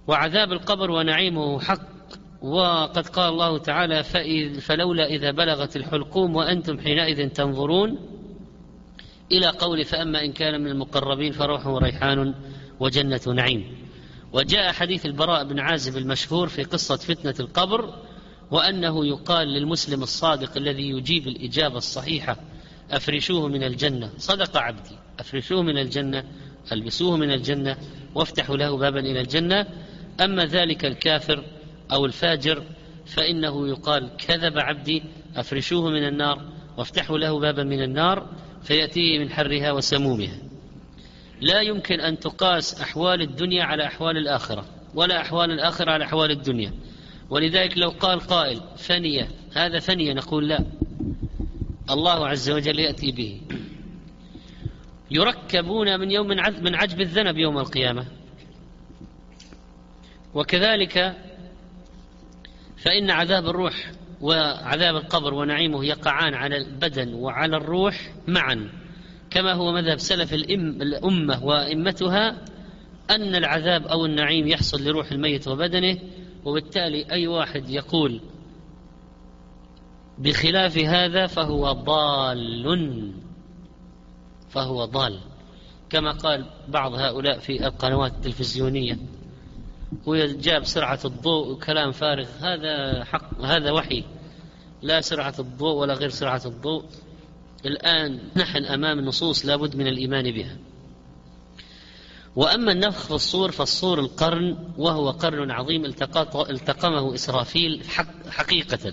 وعذاب 0.07 0.53
القبر 0.53 0.91
ونعيمه 0.91 1.61
حق 1.61 1.92
وقد 2.43 3.09
قال 3.09 3.29
الله 3.29 3.59
تعالى 3.59 4.03
فلولا 4.61 5.07
إذا 5.07 5.31
بلغت 5.31 5.77
الحلقوم 5.77 6.37
وأنتم 6.37 6.79
حينئذ 6.79 7.29
تنظرون 7.29 7.99
إلى 9.33 9.47
قول 9.47 9.85
فأما 9.85 10.25
إن 10.25 10.33
كان 10.33 10.61
من 10.61 10.67
المقربين 10.67 11.33
فروح 11.33 11.67
وريحان 11.67 12.35
وجنة 12.81 13.21
نعيم 13.27 13.77
وجاء 14.33 14.73
حديث 14.73 15.07
البراء 15.07 15.45
بن 15.45 15.61
عازب 15.61 15.97
المشهور 15.97 16.49
في 16.49 16.63
قصة 16.63 16.97
فتنة 16.97 17.35
القبر 17.41 17.95
وأنه 18.51 19.07
يقال 19.07 19.49
للمسلم 19.49 20.03
الصادق 20.03 20.57
الذي 20.57 20.91
يجيب 20.91 21.29
الإجابة 21.29 21.77
الصحيحة 21.77 22.37
أفرشوه 22.91 23.49
من 23.49 23.63
الجنة. 23.63 24.11
صدق 24.19 24.57
عبدي 24.57 24.97
أفرشوه 25.21 25.63
من 25.63 25.79
الجنة 25.79 26.25
ألبسوه 26.73 27.17
من 27.17 27.31
الجنة 27.31 27.77
وافتحوا 28.15 28.57
له 28.57 28.77
بابا 28.77 29.01
إلى 29.01 29.21
الجنة. 29.21 29.67
أما 30.21 30.45
ذلك 30.45 30.85
الكافر 30.85 31.45
أو 31.93 32.07
الفاجر 32.07 32.63
فإنه 33.07 33.69
يقال 33.69 34.11
كذب 34.17 34.59
عبدي 34.59 35.03
أفرشوه 35.37 35.91
من 35.91 36.07
النار 36.07 36.43
وافتحوا 36.77 37.19
له 37.19 37.41
بابا 37.41 37.65
من 37.65 37.83
النار 37.83 38.29
فيأتيه 38.63 39.19
من 39.19 39.31
حرها 39.31 39.73
وسمومها. 39.73 40.39
لا 41.41 41.61
يمكن 41.61 42.01
أن 42.01 42.19
تقاس 42.19 42.81
أحوال 42.81 43.23
الدنيا 43.23 43.65
على 43.65 43.87
أحوال 43.87 44.17
الآخرة 44.17 44.65
ولا 44.95 45.21
أحوال 45.21 45.51
الآخرة 45.51 45.91
على 45.91 46.05
أحوال 46.05 46.31
الدنيا. 46.31 46.73
ولذلك 47.31 47.79
لو 47.79 47.91
قال 47.91 48.21
قائل 48.21 48.61
فنية 48.77 49.29
هذا 49.55 49.79
فنية 49.79 50.13
نقول 50.13 50.49
لا. 50.49 50.65
الله 51.91 52.29
عز 52.29 52.51
وجل 52.51 52.79
يأتي 52.79 53.13
به. 53.13 53.41
يركبون 55.11 56.01
من 56.01 56.11
يوم 56.11 56.27
من 56.63 56.75
عجب 56.75 57.01
الذنب 57.01 57.39
يوم 57.39 57.59
القيامة. 57.59 58.07
وكذلك 60.35 61.17
فإن 62.83 63.11
عذاب 63.11 63.47
الروح 63.47 63.93
وعذاب 64.21 64.97
القبر 64.97 65.35
ونعيمه 65.35 65.85
يقعان 65.85 66.35
على 66.35 66.57
البدن 66.57 67.15
وعلى 67.15 67.57
الروح 67.57 68.15
معا. 68.29 68.71
كما 69.31 69.53
هو 69.53 69.73
مذهب 69.73 69.99
سلف 69.99 70.33
الأمة 70.35 71.45
وأئمتها 71.45 72.45
أن 73.11 73.35
العذاب 73.35 73.87
أو 73.87 74.07
النعيم 74.07 74.49
يحصل 74.49 74.85
لروح 74.85 75.13
الميت 75.13 75.49
وبدنه 75.49 75.99
وبالتالي 76.45 77.13
أي 77.13 77.27
واحد 77.27 77.71
يقول 77.71 78.21
بخلاف 80.19 80.79
هذا 80.79 81.27
فهو 81.27 81.73
ضال. 81.73 83.13
فهو 84.49 84.85
ضال. 84.85 85.19
كما 85.91 86.13
قال 86.13 86.47
بعض 86.69 86.95
هؤلاء 86.95 87.39
في 87.39 87.67
القنوات 87.67 88.13
التلفزيونية. 88.15 88.99
وجاب 90.07 90.65
سرعة 90.65 90.99
الضوء 91.05 91.53
وكلام 91.53 91.93
فارغ. 91.93 92.29
هذا 92.41 93.05
حق 93.05 93.41
هذا 93.41 93.71
وحي. 93.71 94.05
لا 94.83 95.01
سرعة 95.01 95.35
الضوء 95.39 95.75
ولا 95.75 95.95
غير 95.95 96.09
سرعة 96.09 96.43
الضوء. 96.47 96.85
الآن 97.67 98.21
نحن 98.37 98.65
أمام 98.65 99.01
نصوص 99.01 99.47
لابد 99.47 99.77
من 99.77 99.87
الإيمان 99.87 100.31
بها. 100.31 100.57
وأما 102.37 102.73
النفخ 102.73 103.07
في 103.07 103.15
الصور 103.15 103.51
فالصور 103.51 104.01
القرن 104.01 104.59
وهو 104.79 105.11
قرن 105.11 105.51
عظيم 105.51 105.85
التقمه 106.35 107.15
إسرافيل 107.15 107.85
حق 107.89 108.29
حقيقة. 108.29 108.93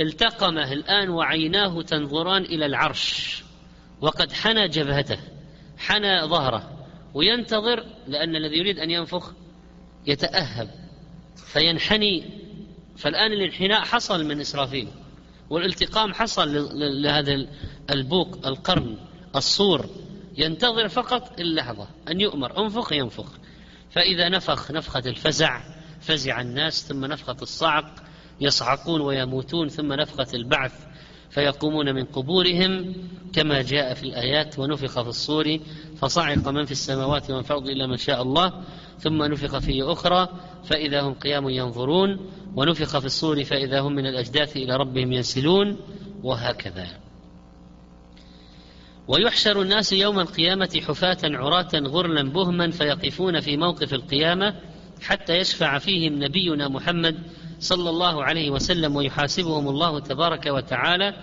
التقمه 0.00 0.72
الآن 0.72 1.10
وعيناه 1.10 1.82
تنظران 1.82 2.42
إلى 2.42 2.66
العرش. 2.66 3.42
وقد 4.00 4.32
حنى 4.32 4.68
جبهته 4.68 5.18
حنى 5.78 6.22
ظهره 6.22 6.86
وينتظر 7.14 7.84
لأن 8.08 8.36
الذي 8.36 8.56
يريد 8.56 8.78
أن 8.78 8.90
ينفخ 8.90 9.32
يتأهب 10.06 10.70
فينحني. 11.36 12.40
فالآن 12.96 13.32
الانحناء 13.32 13.80
حصل 13.80 14.24
من 14.24 14.40
إسرافيل 14.40 14.88
والالتقام 15.50 16.14
حصل 16.14 16.68
لهذا 17.02 17.46
البوق 17.90 18.46
القرن 18.46 18.96
الصور. 19.36 19.86
ينتظر 20.38 20.88
فقط 20.88 21.40
اللحظة 21.40 21.88
أن 22.08 22.20
يؤمر 22.20 22.64
انفخ 22.64 22.92
ينفخ. 22.92 23.38
فإذا 23.90 24.28
نفخ 24.28 24.70
نفخة 24.70 25.02
الفزع 25.06 25.60
فزع 26.00 26.40
الناس 26.40 26.88
ثم 26.88 27.04
نفخة 27.04 27.36
الصعق 27.42 27.94
يصعقون 28.40 29.00
ويموتون 29.00 29.68
ثم 29.68 29.92
نفخة 29.92 30.26
البعث. 30.34 30.86
فيقومون 31.30 31.94
من 31.94 32.04
قبورهم 32.04 32.94
كما 33.32 33.62
جاء 33.62 33.94
في 33.94 34.02
الآيات 34.02 34.58
ونفخ 34.58 35.02
في 35.02 35.08
الصور 35.08 35.58
فصعق 35.96 36.48
من 36.48 36.64
في 36.64 36.72
السماوات 36.72 37.30
ومن 37.30 37.42
فوق 37.42 37.62
إلا 37.62 37.86
من 37.86 37.96
شاء 37.96 38.22
الله 38.22 38.52
ثم 38.98 39.22
نفخ 39.22 39.58
فيه 39.58 39.92
أخرى 39.92 40.28
فإذا 40.64 41.00
هم 41.00 41.14
قيام 41.14 41.48
ينظرون 41.48 42.30
ونفخ 42.56 42.98
في 42.98 43.06
الصور 43.06 43.44
فإذا 43.44 43.80
هم 43.80 43.92
من 43.92 44.06
الأجداث 44.06 44.56
إلى 44.56 44.76
ربهم 44.76 45.12
ينسلون 45.12 45.76
وهكذا. 46.22 46.86
ويحشر 49.08 49.62
الناس 49.62 49.92
يوم 49.92 50.20
القيامة 50.20 50.80
حفاة 50.86 51.18
عراة 51.24 51.68
غرلا 51.74 52.22
بهما 52.22 52.70
فيقفون 52.70 53.40
في 53.40 53.56
موقف 53.56 53.94
القيامة 53.94 54.54
حتى 55.02 55.36
يشفع 55.36 55.78
فيهم 55.78 56.24
نبينا 56.24 56.68
محمد 56.68 57.18
صلى 57.60 57.90
الله 57.90 58.24
عليه 58.24 58.50
وسلم 58.50 58.96
ويحاسبهم 58.96 59.68
الله 59.68 60.00
تبارك 60.00 60.46
وتعالى 60.46 61.14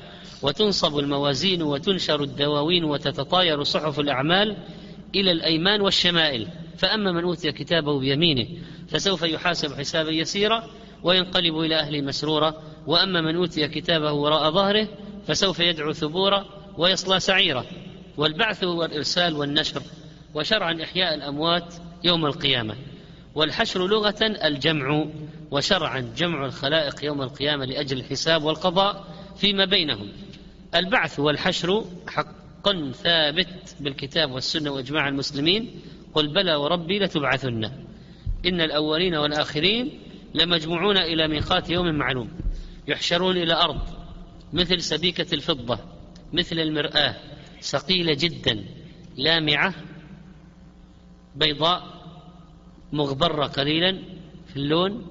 وتنصب 0.41 0.99
الموازين 0.99 1.61
وتنشر 1.61 2.23
الدواوين 2.23 2.83
وتتطاير 2.83 3.63
صحف 3.63 3.99
الأعمال 3.99 4.57
إلى 5.15 5.31
الأيمان 5.31 5.81
والشمائل. 5.81 6.47
فأما 6.77 7.11
من 7.11 7.23
أوتي 7.23 7.51
كتابه 7.51 7.99
بيمينه 7.99 8.47
فسوف 8.87 9.23
يحاسب 9.23 9.73
حسابا 9.73 10.11
يسيرا 10.11 10.63
وينقلب 11.03 11.59
إلى 11.59 11.75
أهله 11.75 12.01
مسرورا 12.01 12.53
وأما 12.87 13.21
من 13.21 13.35
أوتي 13.35 13.67
كتابه 13.67 14.11
وراء 14.11 14.51
ظهره 14.51 14.87
فسوف 15.27 15.59
يدعو 15.59 15.93
ثبورا 15.93 16.45
ويصلى 16.77 17.19
سعيرا. 17.19 17.65
والبعث 18.17 18.63
هو 18.63 18.85
الإرسال 18.85 19.35
والنشر 19.35 19.81
وشرعا 20.33 20.83
إحياء 20.83 21.13
الأموات 21.13 21.73
يوم 22.03 22.25
القيامة. 22.25 22.75
والحشر 23.37 23.87
لغة 23.87 24.15
الجمع 24.21 25.05
وشرعا 25.51 26.13
جمع 26.17 26.45
الخلائق 26.45 27.05
يوم 27.05 27.21
القيامة 27.21 27.65
لأجل 27.65 27.97
الحساب 27.97 28.43
والقضاء 28.43 29.07
فيما 29.35 29.65
بينهم. 29.65 30.11
البعث 30.75 31.19
والحشر 31.19 31.85
حق 32.07 32.91
ثابت 32.91 33.75
بالكتاب 33.79 34.31
والسنة 34.31 34.71
وإجماع 34.71 35.07
المسلمين. 35.07 35.81
قل 36.13 36.33
بلى 36.33 36.55
وربي 36.55 36.99
لتبعثن. 36.99 37.63
إن 38.45 38.61
الأولين 38.61 39.15
والآخرين 39.15 39.99
لمجموعون 40.33 40.97
إلى 40.97 41.27
ميقات 41.27 41.69
يوم 41.69 41.95
معلوم. 41.95 42.29
يحشرون 42.87 43.37
إلى 43.37 43.53
أرض 43.53 43.81
مثل 44.53 44.81
سبيكة 44.81 45.35
الفضة 45.35 45.79
مثل 46.33 46.59
المرآة 46.59 47.15
ثقيلة 47.61 48.13
جدا 48.13 48.65
لامعة 49.17 49.73
بيضاء 51.35 51.96
مغبرة 52.93 53.45
قليلا 53.45 53.99
في 54.47 54.55
اللون 54.55 55.07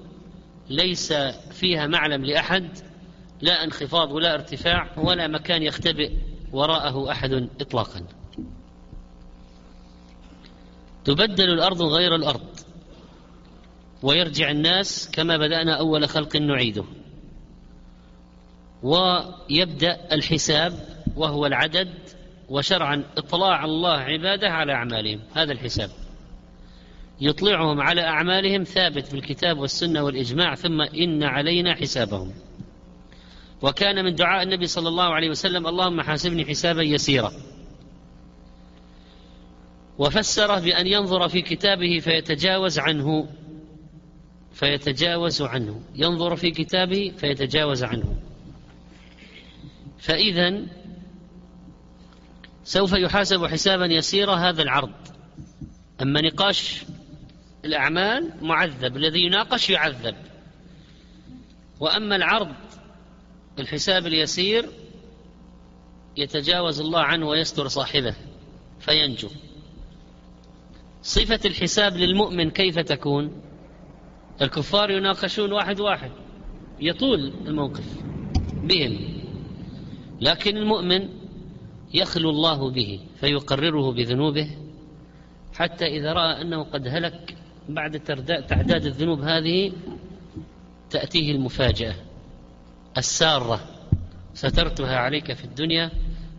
ليس 0.69 1.13
فيها 1.51 1.87
معلم 1.87 2.25
لأحد 2.25 2.69
لا 3.41 3.63
انخفاض 3.63 4.11
ولا 4.11 4.33
ارتفاع 4.33 4.89
ولا 4.97 5.27
مكان 5.27 5.63
يختبئ 5.63 6.11
وراءه 6.51 7.11
أحد 7.11 7.49
إطلاقا. 7.61 8.01
تبدل 11.05 11.49
الأرض 11.49 11.81
غير 11.81 12.15
الأرض 12.15 12.47
ويرجع 14.03 14.51
الناس 14.51 15.09
كما 15.11 15.37
بدأنا 15.37 15.79
أول 15.79 16.09
خلق 16.09 16.35
نعيده. 16.35 16.83
ويبدأ 18.83 20.13
الحساب 20.13 20.73
وهو 21.15 21.45
العدد 21.45 21.93
وشرعا 22.49 23.03
إطلاع 23.17 23.65
الله 23.65 23.97
عباده 23.97 24.49
على 24.49 24.73
أعمالهم. 24.73 25.19
هذا 25.33 25.51
الحساب. 25.51 25.89
يطلعهم 27.21 27.81
على 27.81 28.01
أعمالهم 28.01 28.63
ثابت 28.63 29.11
بالكتاب 29.11 29.59
والسنة 29.59 30.03
والإجماع 30.03 30.55
ثم 30.55 30.81
إن 30.81 31.23
علينا 31.23 31.75
حسابهم. 31.75 32.33
وكان 33.61 34.05
من 34.05 34.15
دعاء 34.15 34.43
النبي 34.43 34.67
صلى 34.67 34.87
الله 34.87 35.13
عليه 35.13 35.29
وسلم 35.29 35.67
اللهم 35.67 36.01
حاسبني 36.01 36.45
حسابا 36.45 36.83
يسيرا. 36.83 37.31
وفسره 39.97 40.59
بأن 40.59 40.87
ينظر 40.87 41.29
في 41.29 41.41
كتابه 41.41 41.99
فيتجاوز 41.99 42.79
عنه 42.79 43.29
فيتجاوز 44.53 45.41
عنه. 45.41 45.81
ينظر 45.95 46.35
في 46.35 46.51
كتابه 46.51 47.13
فيتجاوز 47.17 47.83
عنه. 47.83 48.15
فإذا 49.99 50.61
سوف 52.63 52.93
يحاسب 52.93 53.45
حسابا 53.45 53.85
يسيرا 53.85 54.35
هذا 54.35 54.61
العرض. 54.61 54.93
أما 56.01 56.21
نقاش 56.21 56.85
الأعمال 57.65 58.33
معذب 58.41 58.97
الذي 58.97 59.19
يناقش 59.19 59.69
يعذب. 59.69 60.15
وأما 61.79 62.15
العرض 62.15 62.55
الحساب 63.59 64.07
اليسير 64.07 64.69
يتجاوز 66.17 66.79
الله 66.79 66.99
عنه 66.99 67.27
ويستر 67.27 67.67
صاحبه 67.67 68.15
فينجو. 68.79 69.29
صفة 71.01 71.39
الحساب 71.45 71.97
للمؤمن 71.97 72.49
كيف 72.49 72.79
تكون؟ 72.79 73.41
الكفار 74.41 74.91
يناقشون 74.91 75.51
واحد 75.51 75.79
واحد 75.79 76.11
يطول 76.79 77.33
الموقف 77.47 77.85
بهم. 78.53 79.17
لكن 80.21 80.57
المؤمن 80.57 81.09
يخلو 81.93 82.29
الله 82.29 82.71
به 82.71 82.99
فيقرره 83.19 83.91
بذنوبه 83.91 84.57
حتى 85.53 85.85
إذا 85.85 86.13
رأى 86.13 86.41
أنه 86.41 86.63
قد 86.63 86.87
هلك 86.87 87.37
بعد 87.69 87.99
تعداد 88.49 88.85
الذنوب 88.85 89.21
هذه 89.21 89.71
تأتيه 90.89 91.31
المفاجأة 91.31 91.95
السارة. 92.97 93.59
سترتها 94.33 94.97
عليك 94.97 95.33
في 95.33 95.45
الدنيا 95.45 95.91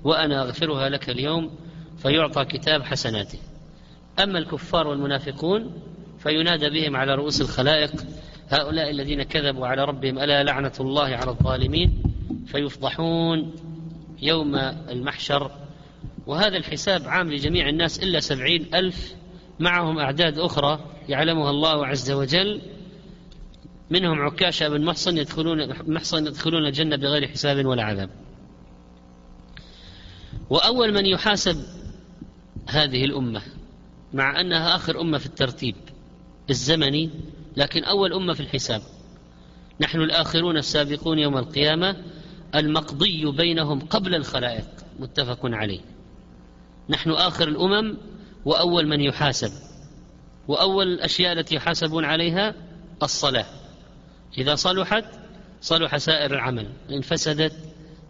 وأنا 0.04 0.42
أغفرها 0.42 0.88
لك 0.88 1.10
اليوم 1.10 1.50
فيعطى 1.98 2.44
كتاب 2.44 2.82
حسناته. 2.82 3.38
أما 4.22 4.38
الكفار 4.38 4.86
والمنافقون 4.86 5.72
فينادى 6.18 6.70
بهم 6.70 6.96
على 6.96 7.14
رؤوس 7.14 7.40
الخلائق 7.40 7.92
هؤلاء 8.48 8.90
الذين 8.90 9.22
كذبوا 9.22 9.66
على 9.66 9.84
ربهم 9.84 10.18
ألا 10.18 10.42
لعنة 10.42 10.72
الله 10.80 11.04
على 11.04 11.30
الظالمين؟ 11.30 12.02
فيفضحون 12.46 13.54
يوم 14.22 14.54
المحشر. 14.90 15.50
وهذا 16.26 16.56
الحساب 16.56 17.08
عام 17.08 17.32
لجميع 17.32 17.68
الناس 17.68 18.02
إلا 18.02 18.20
سبعين 18.20 18.74
ألف 18.74 19.14
معهم 19.60 19.98
أعداد 19.98 20.38
أخرى. 20.38 20.80
يعلمها 21.08 21.50
الله 21.50 21.86
عز 21.86 22.10
وجل 22.10 22.62
منهم 23.90 24.20
عكاشة 24.20 24.68
بن 24.68 24.84
محصن 24.84 25.18
يدخلون 25.18 25.68
محصن 25.92 26.26
يدخلون 26.26 26.66
الجنة 26.66 26.96
بغير 26.96 27.28
حساب 27.28 27.66
ولا 27.66 27.82
عذاب. 27.82 28.10
وأول 30.50 30.94
من 30.94 31.06
يحاسب 31.06 31.56
هذه 32.68 33.04
الأمة 33.04 33.42
مع 34.12 34.40
أنها 34.40 34.76
آخر 34.76 35.00
أمة 35.00 35.18
في 35.18 35.26
الترتيب 35.26 35.74
الزمني 36.50 37.10
لكن 37.56 37.84
أول 37.84 38.12
أمة 38.12 38.32
في 38.32 38.40
الحساب. 38.40 38.82
نحن 39.80 40.00
الآخرون 40.00 40.56
السابقون 40.56 41.18
يوم 41.18 41.38
القيامة 41.38 41.96
المقضي 42.54 43.32
بينهم 43.32 43.80
قبل 43.80 44.14
الخلائق 44.14 44.68
متفق 44.98 45.40
عليه. 45.42 45.80
نحن 46.88 47.10
آخر 47.10 47.48
الأمم 47.48 47.96
وأول 48.44 48.88
من 48.88 49.00
يحاسب. 49.00 49.67
وأول 50.48 50.92
الأشياء 50.92 51.32
التي 51.32 51.54
يحاسبون 51.54 52.04
عليها 52.04 52.54
الصلاة. 53.02 53.46
إذا 54.38 54.54
صلحت 54.54 55.04
صلح 55.60 55.96
سائر 55.96 56.34
العمل. 56.34 56.66
إن 56.90 57.00
فسدت 57.00 57.52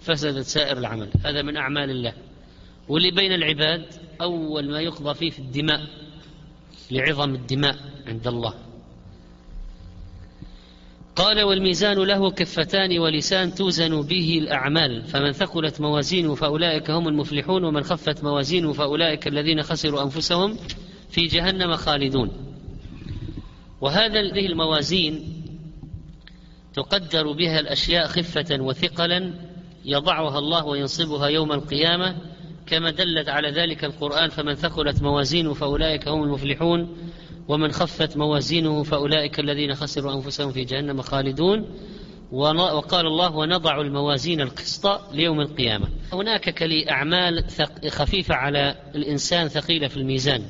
فسدت 0.01 0.45
سائر 0.45 0.79
العمل. 0.79 1.11
هذا 1.25 1.43
من 1.43 1.57
أعمال 1.57 1.91
الله. 1.91 2.13
واللي 2.89 3.11
بين 3.11 3.33
العباد 3.33 3.85
أول 4.21 4.71
ما 4.71 4.81
يقضى 4.81 5.15
فيه 5.15 5.31
في 5.31 5.39
الدماء 5.39 5.81
لعظم 6.91 7.35
الدماء 7.35 7.77
عند 8.07 8.27
الله. 8.27 8.55
قال 11.17 11.43
والميزان 11.43 11.99
له 11.99 12.31
كفتان 12.31 12.99
ولسان 12.99 13.55
توزن 13.55 14.03
به 14.03 14.39
الأعمال. 14.39 15.05
فمن 15.05 15.33
ثقلت 15.33 15.81
موازينه 15.81 16.35
فأولئك 16.35 16.91
هم 16.91 17.09
المفلحون 17.09 17.65
ومن 17.65 17.83
خفت 17.83 18.25
موازينه 18.25 18.73
فأولئك 18.73 19.29
الذين 19.29 19.63
خسروا 19.63 20.03
أنفسهم 20.03 20.59
في 21.11 21.27
جهنم 21.27 21.77
خالدون. 21.77 22.31
وهذا 23.81 24.21
هذه 24.21 24.47
الموازين 24.47 25.43
تقدر 26.75 27.33
بها 27.33 27.61
الأشياء 27.61 28.07
خفة 28.07 28.61
وثقلا 28.61 29.35
يضعها 29.85 30.39
الله 30.39 30.65
وينصبها 30.65 31.27
يوم 31.27 31.53
القيامة. 31.53 32.17
كما 32.67 32.91
دلت 32.91 33.29
على 33.29 33.51
ذلك 33.51 33.85
القرآن 33.85 34.29
فمن 34.29 34.55
ثقلت 34.55 35.03
موازينه 35.03 35.55
فأولئك 35.55 36.09
هم 36.09 36.23
المفلحون 36.23 36.97
ومن 37.49 37.73
خفت 37.73 38.17
موازينه 38.17 38.83
فأولئك 38.83 39.41
الذين 39.41 39.75
خسروا 39.75 40.15
أنفسهم 40.15 40.53
في 40.53 40.65
جهنم 40.65 41.03
خالدون. 41.03 41.67
وقال 42.33 43.07
الله 43.07 43.37
ونضع 43.37 43.81
الموازين 43.81 44.41
القسط 44.41 45.13
ليوم 45.13 45.41
القيامة. 45.41 45.89
هناك 46.13 46.55
كلي 46.55 46.91
أعمال 46.91 47.45
خفيفة 47.89 48.35
على 48.35 48.75
الإنسان 48.95 49.49
ثقيلة 49.49 49.89
في 49.89 49.97
الميزان. 49.97 50.43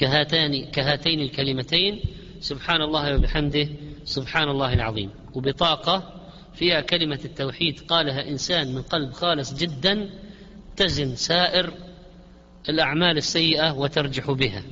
كهاتان 0.00 0.64
كهاتين 0.64 1.20
الكلمتين 1.20 2.00
سبحان 2.40 2.82
الله 2.82 3.14
وبحمده 3.14 3.68
سبحان 4.04 4.48
الله 4.48 4.72
العظيم. 4.72 5.10
وبطاقة 5.34 6.20
فيها 6.54 6.80
كلمة 6.80 7.20
التوحيد 7.24 7.80
قالها 7.80 8.28
إنسان 8.28 8.74
من 8.74 8.82
قلب 8.82 9.12
خالص 9.12 9.54
جدا 9.54 10.10
تزن 10.76 11.14
سائر 11.14 11.72
الأعمال 12.68 13.16
السيئة 13.16 13.72
وترجح 13.72 14.30
بها. 14.30 14.62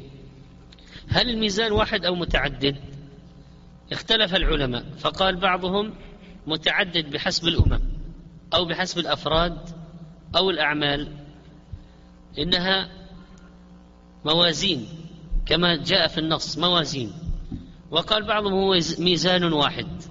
هل 1.09 1.31
الميزان 1.31 1.73
واحد 1.73 2.05
أو 2.05 2.15
متعدد؟ 2.15 2.77
اختلف 3.93 4.35
العلماء 4.35 4.85
فقال 4.99 5.37
بعضهم 5.37 5.95
متعدد 6.47 7.11
بحسب 7.11 7.49
الأمم 7.49 7.81
أو 8.55 8.65
بحسب 8.65 8.99
الأفراد 8.99 9.59
أو 10.37 10.51
الأعمال 10.51 11.09
إنها 12.39 12.91
موازين. 14.25 14.98
كما 15.49 15.77
جاء 15.77 16.09
في 16.09 16.19
النص 16.19 16.59
موازين. 16.59 17.13
وقال 17.91 18.27
بعضهم 18.27 18.53
هو 18.53 18.79
ميزان 18.99 19.53
واحد. 19.53 20.03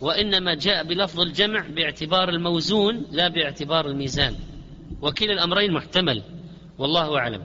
وإنما 0.00 0.54
جاء 0.54 0.84
بلفظ 0.84 1.20
الجمع 1.20 1.66
باعتبار 1.68 2.28
الموزون 2.28 3.06
لا 3.10 3.28
باعتبار 3.28 3.86
الميزان. 3.86 4.36
وكلا 5.02 5.32
الأمرين 5.32 5.72
محتمل 5.72 6.22
والله 6.78 7.18
أعلم. 7.18 7.42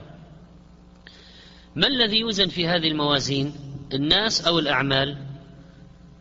ما 1.76 1.86
الذي 1.86 2.18
يوزن 2.18 2.48
في 2.48 2.68
هذه 2.68 2.88
الموازين؟ 2.88 3.54
الناس 3.94 4.46
أو 4.46 4.58
الأعمال؟ 4.58 5.16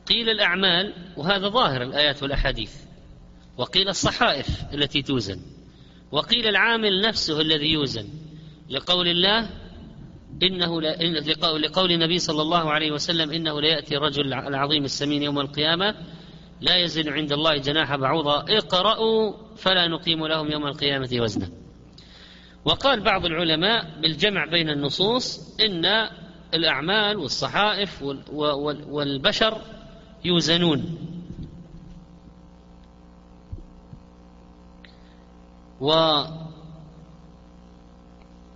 قيل 0.07 0.29
الأعمال 0.29 0.93
وهذا 1.17 1.47
ظاهر 1.47 1.81
الآيات 1.81 2.23
والأحاديث. 2.23 2.75
وقيل 3.57 3.89
الصحائف 3.89 4.47
التي 4.73 5.01
توزن. 5.01 5.39
وقيل 6.11 6.47
العامل 6.47 7.01
نفسه 7.01 7.41
الذي 7.41 7.71
يوزن. 7.71 8.07
لقول 8.69 9.07
الله 9.07 9.62
إنه 10.43 10.81
لقول 11.57 11.91
النبي 11.91 12.19
صلى 12.19 12.41
الله 12.41 12.71
عليه 12.71 12.91
وسلم 12.91 13.31
إنه 13.31 13.61
ليأتي 13.61 13.97
الرجل 13.97 14.33
العظيم 14.33 14.83
السمين 14.83 15.23
يوم 15.23 15.39
القيامة 15.39 15.95
لا 16.61 16.77
يزن 16.77 17.09
عند 17.09 17.31
الله 17.31 17.57
جناح 17.57 17.95
بعوضة 17.95 18.57
اقرأوا 18.57 19.33
فلا 19.55 19.87
نقيم 19.87 20.27
لهم 20.27 20.51
يوم 20.51 20.67
القيامة 20.67 21.09
وزنا. 21.19 21.49
وقال 22.65 23.01
بعض 23.01 23.25
العلماء 23.25 23.99
بالجمع 24.01 24.45
بين 24.45 24.69
النصوص 24.69 25.55
إن 25.59 25.85
الأعمال 26.53 27.17
والصحائف 27.17 28.03
والبشر 28.89 29.61
يوزنون. 30.25 30.97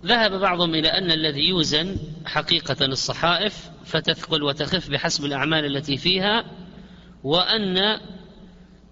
وذهب 0.04 0.40
بعضهم 0.40 0.74
إلى 0.74 0.88
أن 0.88 1.10
الذي 1.10 1.48
يوزن 1.48 1.96
حقيقة 2.24 2.84
الصحائف 2.84 3.70
فتثقل 3.84 4.42
وتخف 4.42 4.90
بحسب 4.90 5.24
الأعمال 5.24 5.76
التي 5.76 5.96
فيها 5.96 6.44
وأن 7.24 8.00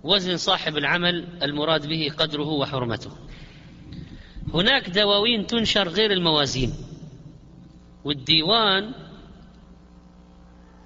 وزن 0.03 0.37
صاحب 0.37 0.77
العمل 0.77 1.25
المراد 1.43 1.87
به 1.87 2.13
قدره 2.17 2.49
وحرمته. 2.49 3.11
هناك 4.55 4.91
دواوين 4.91 5.47
تنشر 5.47 5.89
غير 5.89 6.13
الموازين. 6.13 6.75
والديوان 8.05 8.93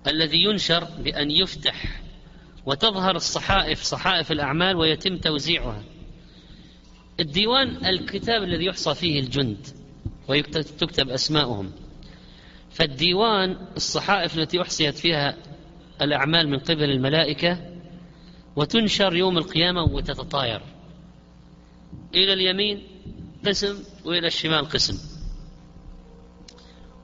الذي 0.07 0.45
ينشر 0.45 0.85
بأن 0.85 1.31
يفتح 1.31 2.03
وتظهر 2.67 3.17
الصحائف 3.17 3.83
صحائف 3.83 4.33
الأعمال 4.33 4.77
ويتم 4.77 5.17
توزيعها. 5.17 5.83
الديوان 7.21 7.87
الكتاب 7.87 8.43
الذي 8.43 8.65
يحصى 8.65 8.95
فيه 8.95 9.21
الجند. 9.21 9.80
وتكتب 10.31 11.09
أسماؤهم. 11.09 11.73
فالديوان 12.71 13.57
الصحائف 13.77 14.39
التي 14.39 14.63
أحصيت 14.63 14.95
فيها 14.95 15.37
الأعمال 16.03 16.49
من 16.49 16.59
قبل 16.59 16.91
الملائكة 16.91 17.59
وتنشر 18.57 19.17
يوم 19.17 19.39
القيامة 19.39 19.83
وتتطاير. 19.83 20.63
إلى 22.15 22.33
اليمين 22.33 22.83
قسم 23.47 23.79
وإلى 24.05 24.27
الشمال 24.27 24.69
قسم. 24.69 24.99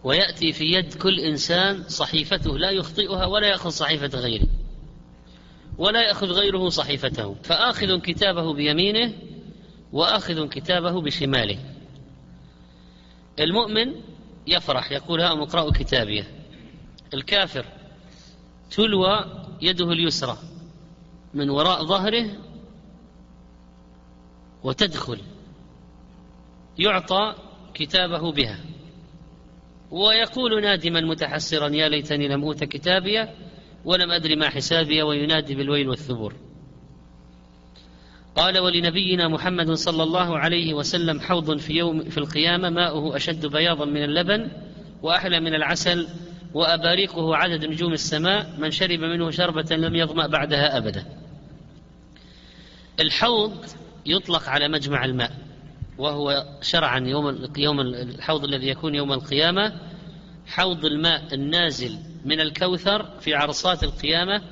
ويأتي 0.04 0.52
في 0.52 0.64
يد 0.64 0.94
كل 0.94 1.20
إنسان 1.20 1.82
صحيفته 1.88 2.58
لا 2.58 2.70
يخطئها 2.70 3.26
ولا 3.26 3.48
يأخذ 3.48 3.70
صحيفة 3.70 4.18
غيره 4.18 4.46
ولا 5.78 6.02
يأخذ 6.02 6.26
غيره 6.26 6.68
صحيفته. 6.68 7.34
فآخذ 7.42 8.00
كتابه 8.00 8.54
بيمينه 8.54 9.12
وآخذ 9.92 10.48
كتابه 10.48 11.00
بشماله. 11.00 11.75
المؤمن 13.40 13.94
يفرح 14.46 14.92
يقول 14.92 15.20
ها 15.20 15.32
اقرأوا 15.42 15.72
كتابيه 15.72 16.24
الكافر 17.14 17.64
تلوى 18.70 19.24
يده 19.62 19.92
اليسرى 19.92 20.38
من 21.34 21.50
وراء 21.50 21.84
ظهره 21.84 22.30
وتدخل 24.64 25.20
يعطى 26.78 27.34
كتابه 27.74 28.32
بها 28.32 28.60
ويقول 29.90 30.62
نادما 30.62 31.00
متحسرا 31.00 31.68
يا 31.68 31.88
ليتني 31.88 32.28
لم 32.28 32.42
أوت 32.44 32.64
كتابيه 32.64 33.34
ولم 33.84 34.10
أدر 34.10 34.36
ما 34.36 34.48
حسابي 34.48 35.02
وينادي 35.02 35.54
بالويل 35.54 35.88
والثبور. 35.88 36.34
قال 38.36 38.58
ولنبينا 38.58 39.28
محمد 39.28 39.72
صلى 39.72 40.02
الله 40.02 40.38
عليه 40.38 40.74
وسلم 40.74 41.20
حوض 41.20 41.58
في 41.58 41.72
يوم 41.72 42.04
في 42.04 42.18
القيامة 42.18 42.70
ماؤه 42.70 43.16
أشد 43.16 43.46
بياضا 43.46 43.84
من 43.84 44.04
اللبن 44.04 44.48
وأحلى 45.02 45.40
من 45.40 45.54
العسل 45.54 46.08
وأباريقه 46.54 47.36
عدد 47.36 47.64
نجوم 47.64 47.92
السماء 47.92 48.54
من 48.58 48.70
شرب 48.70 49.00
منه 49.00 49.30
شربة 49.30 49.76
لم 49.76 49.94
يظمأ 49.94 50.26
بعدها 50.26 50.76
أبدا. 50.76 51.04
الحوض 53.00 53.64
يطلق 54.06 54.48
على 54.48 54.68
مجمع 54.68 55.04
الماء 55.04 55.30
وهو 55.98 56.44
شرعا 56.62 56.98
يوم 56.98 57.48
يوم 57.56 57.80
الحوض 57.80 58.44
الذي 58.44 58.68
يكون 58.68 58.94
يوم 58.94 59.12
القيامة 59.12 59.72
حوض 60.46 60.84
الماء 60.84 61.34
النازل 61.34 61.98
من 62.24 62.40
الكوثر 62.40 63.06
في 63.20 63.34
عرصات 63.34 63.84
القيامة 63.84 64.42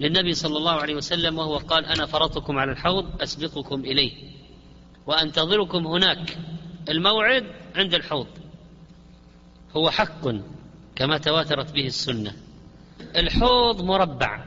للنبي 0.00 0.34
صلى 0.34 0.56
الله 0.56 0.72
عليه 0.72 0.94
وسلم 0.94 1.38
وهو 1.38 1.56
قال 1.56 1.86
أنا 1.86 2.06
فرطكم 2.06 2.58
على 2.58 2.72
الحوض 2.72 3.22
أسبقكم 3.22 3.80
إليه 3.80 4.12
وأنتظركم 5.06 5.86
هناك 5.86 6.38
الموعد 6.88 7.44
عند 7.74 7.94
الحوض 7.94 8.26
هو 9.76 9.90
حق 9.90 10.28
كما 10.96 11.18
تواترت 11.18 11.72
به 11.72 11.86
السنة 11.86 12.34
الحوض 13.16 13.82
مربع 13.82 14.44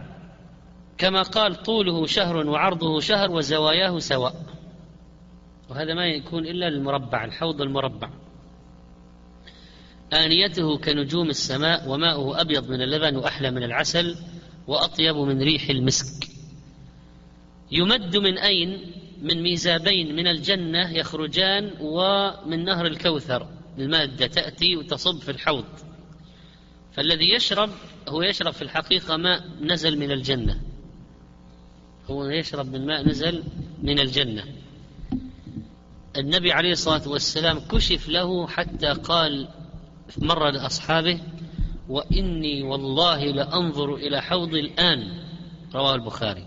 كما 0.98 1.22
قال 1.22 1.56
طوله 1.56 2.06
شهر 2.06 2.48
وعرضه 2.48 3.00
شهر 3.00 3.32
وزواياه 3.32 4.00
سواء 4.00 4.46
وهذا 5.70 5.94
ما 5.94 6.08
يكون 6.08 6.46
إلا 6.46 6.70
للمربع 6.70 7.26
الحوض 7.26 7.62
المربع 7.62 8.10
آنيته 10.14 10.78
كنجوم 10.78 11.30
السماء 11.30 11.90
وماؤه 11.90 12.42
أبيض 12.42 12.70
من 12.70 12.82
اللبن 12.82 13.16
وأحلى 13.16 13.52
من 13.52 13.64
العسل 13.64 14.16
وأطيب 14.68 15.16
من 15.16 15.42
ريح 15.42 15.70
المسك. 15.70 16.28
يمد 17.72 18.18
من 18.18 18.38
أين؟ 18.38 18.92
من 19.22 19.44
ميزابين 19.44 20.16
من 20.16 20.28
الجنة 20.28 20.92
يخرجان 20.92 21.72
ومن 21.80 22.66
نهر 22.66 22.86
الكوثر. 22.86 23.48
المادة 23.78 24.28
تأتي 24.28 24.76
وتصب 24.76 25.22
في 25.22 25.32
الحوض. 25.32 25.66
فالذي 26.94 27.34
يشرب 27.34 27.70
هو 28.08 28.22
يشرب 28.22 28.54
في 28.54 28.62
الحقيقة 28.62 29.18
ماء 29.18 29.44
نزل 29.62 30.00
من 30.00 30.12
الجنة. 30.12 30.62
هو 32.10 32.26
يشرب 32.26 32.72
من 32.72 32.86
ماء 32.86 33.10
نزل 33.10 33.44
من 33.84 34.00
الجنة. 34.00 34.44
النبي 36.18 36.52
عليه 36.52 36.72
الصلاة 36.72 37.10
والسلام 37.10 37.60
كشف 37.60 38.10
له 38.10 38.48
حتى 38.48 38.88
قال 38.88 39.48
مرة 40.18 40.50
لأصحابه 40.50 41.20
وإني 41.90 42.64
والله 42.64 43.26
لأنظر 43.26 43.96
إلى 43.96 44.22
حوض 44.22 44.54
الآن. 44.54 45.08
رواه 45.76 45.96
البخاري. 45.96 46.46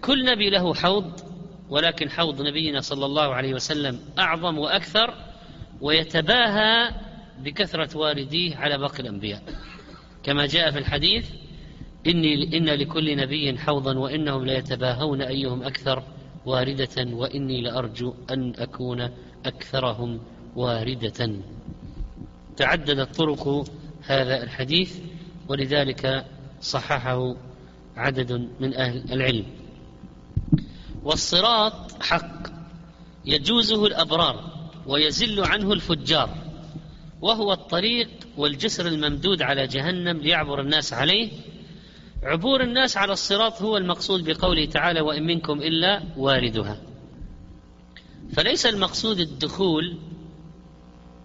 كل 0.00 0.24
نبي 0.24 0.50
له 0.50 0.74
حوض 0.74 1.12
ولكن 1.70 2.10
حوض 2.10 2.42
نبينا 2.42 2.80
صلى 2.80 3.06
الله 3.06 3.34
عليه 3.34 3.54
وسلم 3.54 4.00
أعظم 4.18 4.58
وأكثر 4.58 5.14
ويتباهى 5.80 6.90
بكثرة 7.38 7.98
وارديه 7.98 8.56
على 8.56 8.78
باقي 8.78 9.00
الأنبياء. 9.00 9.42
كما 10.22 10.46
جاء 10.46 10.70
في 10.70 10.78
الحديث 10.78 11.30
إني 12.06 12.56
إن 12.56 12.64
لكل 12.64 13.16
نبي 13.16 13.58
حوضا 13.58 13.98
وإنهم 13.98 14.44
ليتباهون 14.44 15.22
أيهم 15.22 15.62
أكثر 15.62 16.02
واردة 16.46 17.06
وإني 17.12 17.60
لأرجو 17.60 18.14
أن 18.30 18.52
أكون 18.58 19.10
أكثرهم 19.46 20.20
واردة. 20.56 21.30
تعددت 22.56 23.16
طرق 23.16 23.64
هذا 24.02 24.42
الحديث 24.42 24.98
ولذلك 25.48 26.26
صححه 26.60 27.36
عدد 27.96 28.48
من 28.60 28.74
أهل 28.74 29.12
العلم. 29.12 29.46
والصراط 31.02 32.02
حق 32.02 32.46
يجوزه 33.24 33.86
الأبرار 33.86 34.50
ويزل 34.86 35.44
عنه 35.44 35.72
الفجار 35.72 36.30
وهو 37.20 37.52
الطريق 37.52 38.08
والجسر 38.36 38.86
الممدود 38.86 39.42
على 39.42 39.66
جهنم 39.66 40.18
ليعبر 40.18 40.60
الناس 40.60 40.92
عليه. 40.92 41.30
عبور 42.22 42.62
الناس 42.62 42.96
على 42.96 43.12
الصراط 43.12 43.62
هو 43.62 43.76
المقصود 43.76 44.24
بقوله 44.30 44.64
تعالى 44.64 45.00
وإن 45.00 45.26
منكم 45.26 45.62
إلا 45.62 46.02
واردها 46.16 46.80
فليس 48.32 48.66
المقصود 48.66 49.20
الدخول 49.20 49.98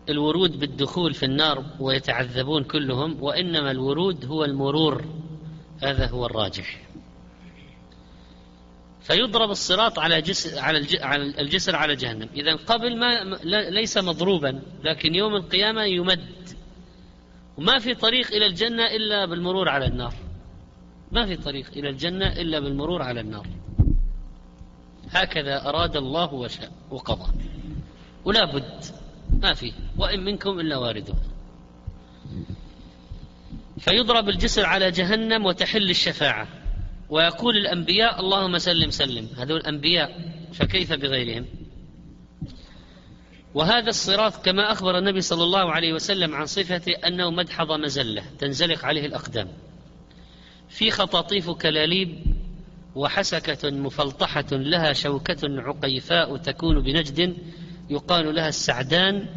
الورود 0.10 0.60
بالدخول 0.60 1.14
في 1.14 1.26
النار 1.26 1.66
ويتعذبون 1.80 2.64
كلهم 2.64 3.24
وإنما 3.24 3.72
الورود 3.72 4.26
هو 4.26 4.46
المرور. 4.46 5.06
هذا 5.84 6.10
هو 6.10 6.26
الراجح. 6.26 6.82
فيضرب 9.02 9.50
الصراط 9.50 10.00
على 10.00 10.22
جسر 10.22 10.60
على 10.60 10.78
الجسر 11.40 11.76
على 11.76 11.96
جهنم. 11.96 12.30
إذا 12.34 12.56
قبل 12.56 13.00
ما 13.00 13.24
ليس 13.70 13.98
مضروبا 13.98 14.62
لكن 14.84 15.16
يوم 15.16 15.36
القيامة 15.36 15.84
يمد. 15.84 16.50
وما 17.58 17.80
في 17.80 17.96
طريق 17.96 18.28
إلى 18.28 18.46
الجنة 18.46 18.86
إلا 18.86 19.26
بالمرور 19.26 19.70
على 19.70 19.86
النار. 19.86 20.14
ما 21.12 21.26
في 21.26 21.36
طريق 21.36 21.68
إلى 21.76 21.90
الجنة 21.90 22.28
إلا 22.28 22.60
بالمرور 22.60 23.02
على 23.02 23.22
النار. 23.22 23.48
هكذا 25.10 25.70
أراد 25.70 25.98
الله 25.98 26.34
وشاء 26.34 26.72
وقضى. 26.92 27.32
ولا 28.26 28.46
بد 28.46 28.84
ما 29.42 29.54
في 29.54 29.74
وإن 29.98 30.26
منكم 30.26 30.60
إلا 30.60 30.78
واردها 30.78 31.16
فيضرب 33.80 34.30
الجسر 34.30 34.66
على 34.66 34.92
جهنم 34.92 35.46
وتحل 35.46 35.90
الشفاعة. 35.90 36.48
ويقول 37.10 37.58
الأنبياء 37.58 38.20
اللهم 38.20 38.58
سلم 38.58 38.90
سلم. 38.90 39.30
هذول 39.38 39.58
الأنبياء 39.58 40.32
فكيف 40.54 40.94
بغيرهم؟ 40.94 41.46
وهذا 43.54 43.90
الصراط 43.90 44.46
كما 44.46 44.72
أخبر 44.72 44.98
النبي 44.98 45.22
صلى 45.22 45.44
الله 45.44 45.72
عليه 45.72 45.94
وسلم 45.94 46.36
عن 46.36 46.46
صفته 46.46 46.94
أنه 47.08 47.30
مدحض 47.30 47.72
مزلة 47.72 48.24
تنزلق 48.40 48.86
عليه 48.86 49.06
الأقدام. 49.06 49.48
في 50.70 50.92
خطاطيف 50.92 51.50
كلاليب 51.50 52.24
وحسكة 52.96 53.70
مفلطحة 53.70 54.46
لها 54.52 54.94
شوكة 54.94 55.62
عقيفاء 55.62 56.38
تكون 56.38 56.82
بنجد 56.82 57.38
يقال 57.90 58.36
لها 58.36 58.48
السعدان. 58.48 59.28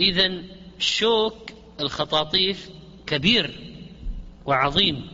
إذا 0.00 0.42
شوك 0.78 1.50
الخطاطيف 1.80 2.70
كبير 3.06 3.60
وعظيم 4.46 5.06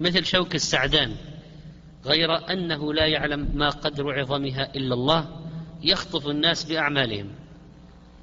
مثل 0.00 0.24
شوك 0.24 0.54
السعدان 0.54 1.16
غير 2.04 2.50
أنه 2.52 2.94
لا 2.94 3.06
يعلم 3.06 3.50
ما 3.54 3.70
قدر 3.70 4.20
عظمها 4.20 4.74
إلا 4.74 4.94
الله 4.94 5.46
يخطف 5.82 6.26
الناس 6.26 6.64
بأعمالهم. 6.64 7.28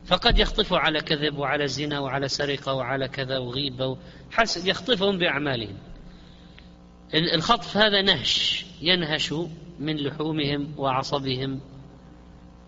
فقد 0.05 0.39
يخطفوا 0.39 0.77
على 0.77 1.01
كذب 1.01 1.37
وعلى 1.37 1.67
زنا 1.67 1.99
وعلى 1.99 2.27
سرقة 2.27 2.73
وعلى 2.73 3.07
كذا 3.07 3.37
وغيبة 3.37 3.97
حسب 4.31 4.67
يخطفهم 4.67 5.17
بأعمالهم. 5.17 5.77
الخطف 7.13 7.77
هذا 7.77 8.01
نهش 8.01 8.65
ينهش 8.81 9.33
من 9.79 9.97
لحومهم 9.97 10.73
وعصبهم 10.77 11.59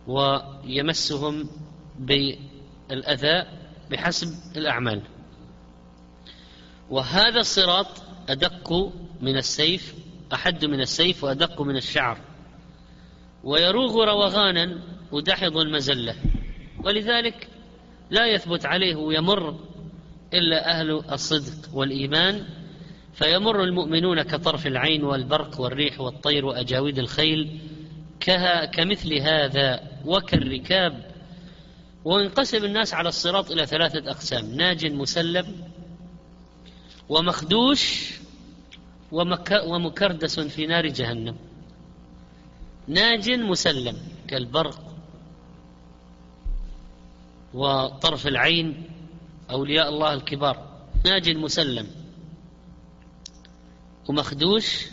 ويمسهم 0.08 1.50
بالأذى 2.00 3.46
بحسب 3.92 4.58
الأعمال. 4.58 5.02
وهذا 6.90 7.40
الصراط 7.40 7.88
أدق 8.30 8.94
من 9.22 9.38
السيف 9.38 9.96
أحد 10.34 10.66
من 10.66 10.82
السيف 10.82 11.24
وأدق 11.24 11.62
من 11.62 11.76
الشعر. 11.78 12.18
ويروغ 13.44 14.04
روغانا 14.04 14.80
ودحض 15.12 15.58
المزلة. 15.58 16.16
ولذلك 16.84 17.48
لا 18.10 18.28
يثبت 18.28 18.66
عليه 18.66 18.96
ويمر 18.96 19.60
إلا 20.34 20.80
أهل 20.80 20.92
الصدق 20.92 21.76
والإيمان. 21.76 22.46
فيمر 23.14 23.64
المؤمنون 23.64 24.22
كطرف 24.22 24.68
العين 24.68 25.04
والبرق 25.04 25.62
والريح 25.62 26.00
والطير 26.00 26.46
وأجاويد 26.46 27.00
الخيل 27.00 27.60
كمثل 28.72 29.14
هذا 29.14 29.93
وكالركاب 30.06 31.12
وينقسم 32.06 32.66
الناس 32.66 32.94
على 32.94 33.10
الصراط 33.10 33.52
إلى 33.52 33.66
ثلاثة 33.66 34.12
أقسام 34.12 34.56
ناج 34.56 34.86
مسلم 34.86 35.70
ومخدوش 37.10 38.14
ومكردس 39.66 40.40
في 40.40 40.68
نار 40.68 40.88
جهنم. 40.88 41.36
ناج 42.88 43.30
مسلم 43.30 43.98
كالبرق 44.28 44.96
وطرف 47.54 48.28
العين 48.28 48.90
أولياء 49.50 49.90
الله 49.90 50.14
الكبار. 50.14 50.68
ناج 51.06 51.30
مسلم 51.30 51.88
ومخدوش 54.10 54.86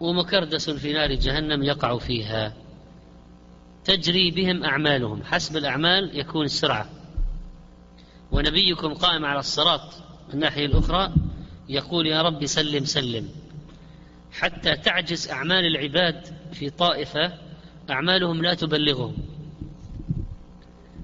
ومكردس 0.00 0.70
في 0.70 0.92
نار 0.92 1.14
جهنم 1.14 1.62
يقع 1.62 1.98
فيها. 1.98 2.61
تجري 3.84 4.30
بهم 4.30 4.64
أعمالهم. 4.64 5.22
حسب 5.24 5.56
الأعمال 5.56 6.18
يكون 6.18 6.44
السرعة. 6.44 6.90
ونبيكم 8.32 8.94
قائم 8.94 9.24
على 9.24 9.38
الصراط 9.38 9.94
من 10.28 10.34
الناحية 10.34 10.66
الأخرى 10.66 11.14
يقول 11.68 12.06
يا 12.06 12.22
رب 12.22 12.46
سلم 12.46 12.84
سلم. 12.84 13.28
حتى 14.32 14.76
تعجز 14.76 15.28
أعمال 15.28 15.66
العباد 15.66 16.26
في 16.52 16.70
طائفة 16.70 17.38
أعمالهم 17.90 18.42
لا 18.42 18.54
تبلغهم. 18.54 19.16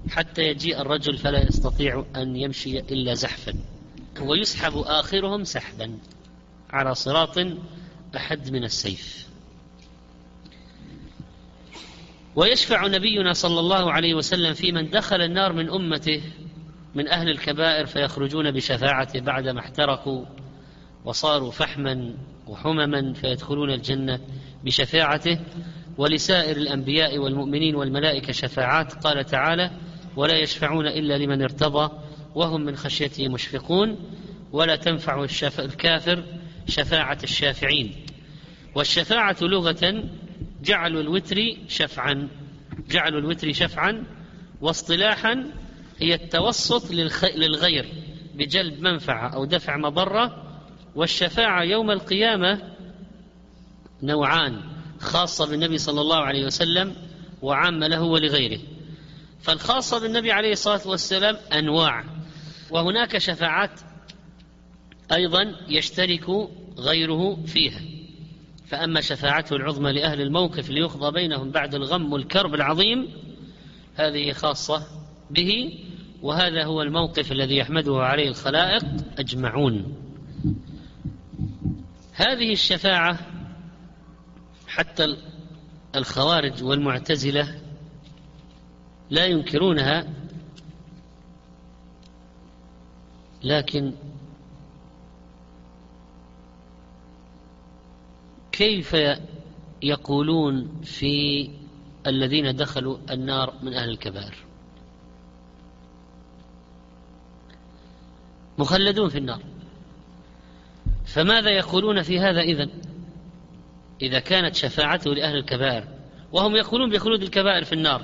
حتى 0.09 0.41
يجيء 0.41 0.81
الرجل 0.81 1.17
فلا 1.17 1.47
يستطيع 1.47 2.05
أن 2.15 2.35
يمشي 2.35 2.79
إلا 2.79 3.13
زحفا. 3.13 3.53
ويسحب 4.21 4.77
آخرهم 4.77 5.43
سحبا 5.43 5.97
على 6.69 6.95
صراط 6.95 7.37
أحد 8.15 8.51
من 8.51 8.63
السيف. 8.63 9.28
ويشفع 12.39 12.87
نبينا 12.87 13.33
صلى 13.33 13.59
الله 13.59 13.91
عليه 13.91 14.13
وسلم 14.13 14.53
في 14.53 14.71
من 14.71 14.89
دخل 14.89 15.21
النار 15.21 15.53
من 15.53 15.69
أمته 15.69 16.21
من 16.95 17.07
أهل 17.07 17.29
الكبائر 17.29 17.85
فيخرجون 17.85 18.51
بشفاعته 18.51 19.19
بعدما 19.19 19.59
احترقوا 19.59 20.25
وصاروا 21.05 21.51
فحما 21.51 22.13
وحمما 22.47 23.13
فيدخلون 23.13 23.71
الجنة 23.71 24.19
بشفاعته. 24.63 25.39
ولسائر 25.97 26.57
الأنبياء 26.57 27.17
والمؤمنين 27.17 27.75
والملائكة 27.75 28.33
شفاعات. 28.33 28.93
قال 28.93 29.25
تعالى 29.25 29.71
ولا 30.15 30.37
يشفعون 30.37 30.87
إلا 30.87 31.17
لمن 31.17 31.41
ارتضى 31.41 31.91
وهم 32.35 32.61
من 32.61 32.75
خشيته 32.75 33.27
مشفقون 33.27 33.97
ولا 34.51 34.75
تنفع 34.75 35.25
الكافر 35.59 36.23
شفاعة 36.67 37.17
الشافعين. 37.23 37.95
والشفاعة 38.75 39.37
لغة 39.41 40.03
جعل 40.63 40.97
الوتر 40.97 41.57
شفعا. 41.67 42.27
جعل 42.89 43.17
الوتر 43.17 43.53
شفعا 43.53 44.03
واصطلاحا 44.61 45.45
هي 45.99 46.13
التوسط 46.15 46.91
للغير 47.35 47.85
بجلب 48.35 48.81
منفعة 48.81 49.29
أو 49.29 49.45
دفع 49.45 49.77
مضرة. 49.77 50.45
والشفاعة 50.95 51.63
يوم 51.63 51.91
القيامة 51.91 52.61
نوعان 54.03 54.61
خاصة 54.99 55.49
بالنبي 55.49 55.77
صلى 55.77 56.01
الله 56.01 56.17
عليه 56.17 56.45
وسلم 56.45 56.95
وعامة 57.41 57.87
له 57.87 58.01
ولغيره. 58.01 58.59
فالخاصة 59.41 59.99
بالنبي 59.99 60.31
عليه 60.31 60.51
الصلاة 60.51 60.87
والسلام 60.87 61.37
أنواع. 61.53 62.03
وهناك 62.69 63.17
شفاعات 63.17 63.79
أيضا 65.11 65.55
يشترك 65.67 66.25
غيره 66.77 67.45
فيها. 67.45 67.81
فأما 68.69 69.01
شفاعته 69.01 69.55
العظمى 69.55 69.91
لأهل 69.91 70.21
الموقف 70.21 70.69
ليقضى 70.69 71.11
بينهم 71.11 71.51
بعد 71.51 71.75
الغم 71.75 72.13
والكرب 72.13 72.53
العظيم 72.53 73.07
هذه 73.95 74.31
خاصة 74.31 74.87
به 75.29 75.79
وهذا 76.21 76.63
هو 76.63 76.81
الموقف 76.81 77.31
الذي 77.31 77.57
يحمده 77.57 77.95
عليه 77.95 78.29
الخلائق 78.29 78.83
أجمعون. 79.19 79.95
هذه 82.13 82.53
الشفاعة 82.53 83.19
حتى 84.67 85.17
الخوارج 85.95 86.63
والمعتزلة 86.63 87.61
لا 89.09 89.25
ينكرونها 89.25 90.07
لكن 93.43 93.93
كيف 98.59 98.95
يقولون 99.81 100.81
في 100.83 101.49
الذين 102.07 102.55
دخلوا 102.55 102.97
النار 103.11 103.53
من 103.63 103.73
أهل 103.73 103.89
الكبائر 103.89 104.35
مخلدون 108.57 109.09
في 109.09 109.17
النار. 109.17 109.41
فماذا 111.05 111.49
يقولون 111.49 112.01
في 112.01 112.19
هذا 112.19 112.41
إذن؟ 112.41 112.69
إذا 114.01 114.19
كانت 114.19 114.55
شفاعته 114.55 115.13
لأهل 115.13 115.37
الكبائر 115.37 115.83
وهم 116.31 116.55
يقولون 116.55 116.89
بخلود 116.89 117.21
الكبائر 117.21 117.63
في 117.63 117.73
النار 117.73 118.01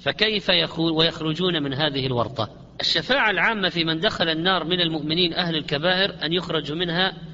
فكيف 0.00 0.48
يقول 0.48 0.92
ويخرجون 0.92 1.62
من 1.62 1.74
هذه 1.74 2.06
الورطة؟ 2.06 2.50
الشفاعة 2.80 3.30
العامة 3.30 3.68
في 3.68 3.84
من 3.84 4.00
دخل 4.00 4.28
النار 4.28 4.64
من 4.64 4.80
المؤمنين 4.80 5.34
أهل 5.34 5.56
الكبائر 5.56 6.24
أن 6.24 6.32
يخرج 6.32 6.72
منها 6.72 7.27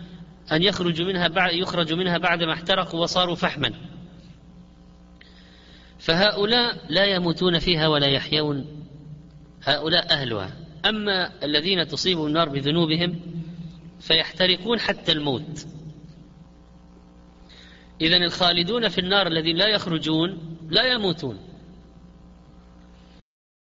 أن 0.52 0.62
يخرج 0.62 1.02
منها 1.02 1.28
بعد 1.28 1.52
يخرج 1.52 1.92
منها 1.92 2.18
بعدما 2.18 2.52
احترقوا 2.52 3.00
وصاروا 3.00 3.34
فحما. 3.34 3.72
فهؤلاء 5.98 6.84
لا 6.88 7.04
يموتون 7.04 7.58
فيها 7.58 7.88
ولا 7.88 8.06
يحيون. 8.06 8.86
هؤلاء 9.62 10.12
أهلها. 10.12 10.56
أما 10.86 11.44
الذين 11.44 11.86
تصيبهم 11.86 12.26
النار 12.26 12.48
بذنوبهم 12.48 13.20
فيحترقون 14.00 14.80
حتى 14.80 15.12
الموت. 15.12 15.66
إذا 18.00 18.16
الخالدون 18.16 18.88
في 18.88 18.98
النار 18.98 19.26
الذين 19.26 19.56
لا 19.56 19.66
يخرجون 19.66 20.56
لا 20.68 20.92
يموتون. 20.92 21.53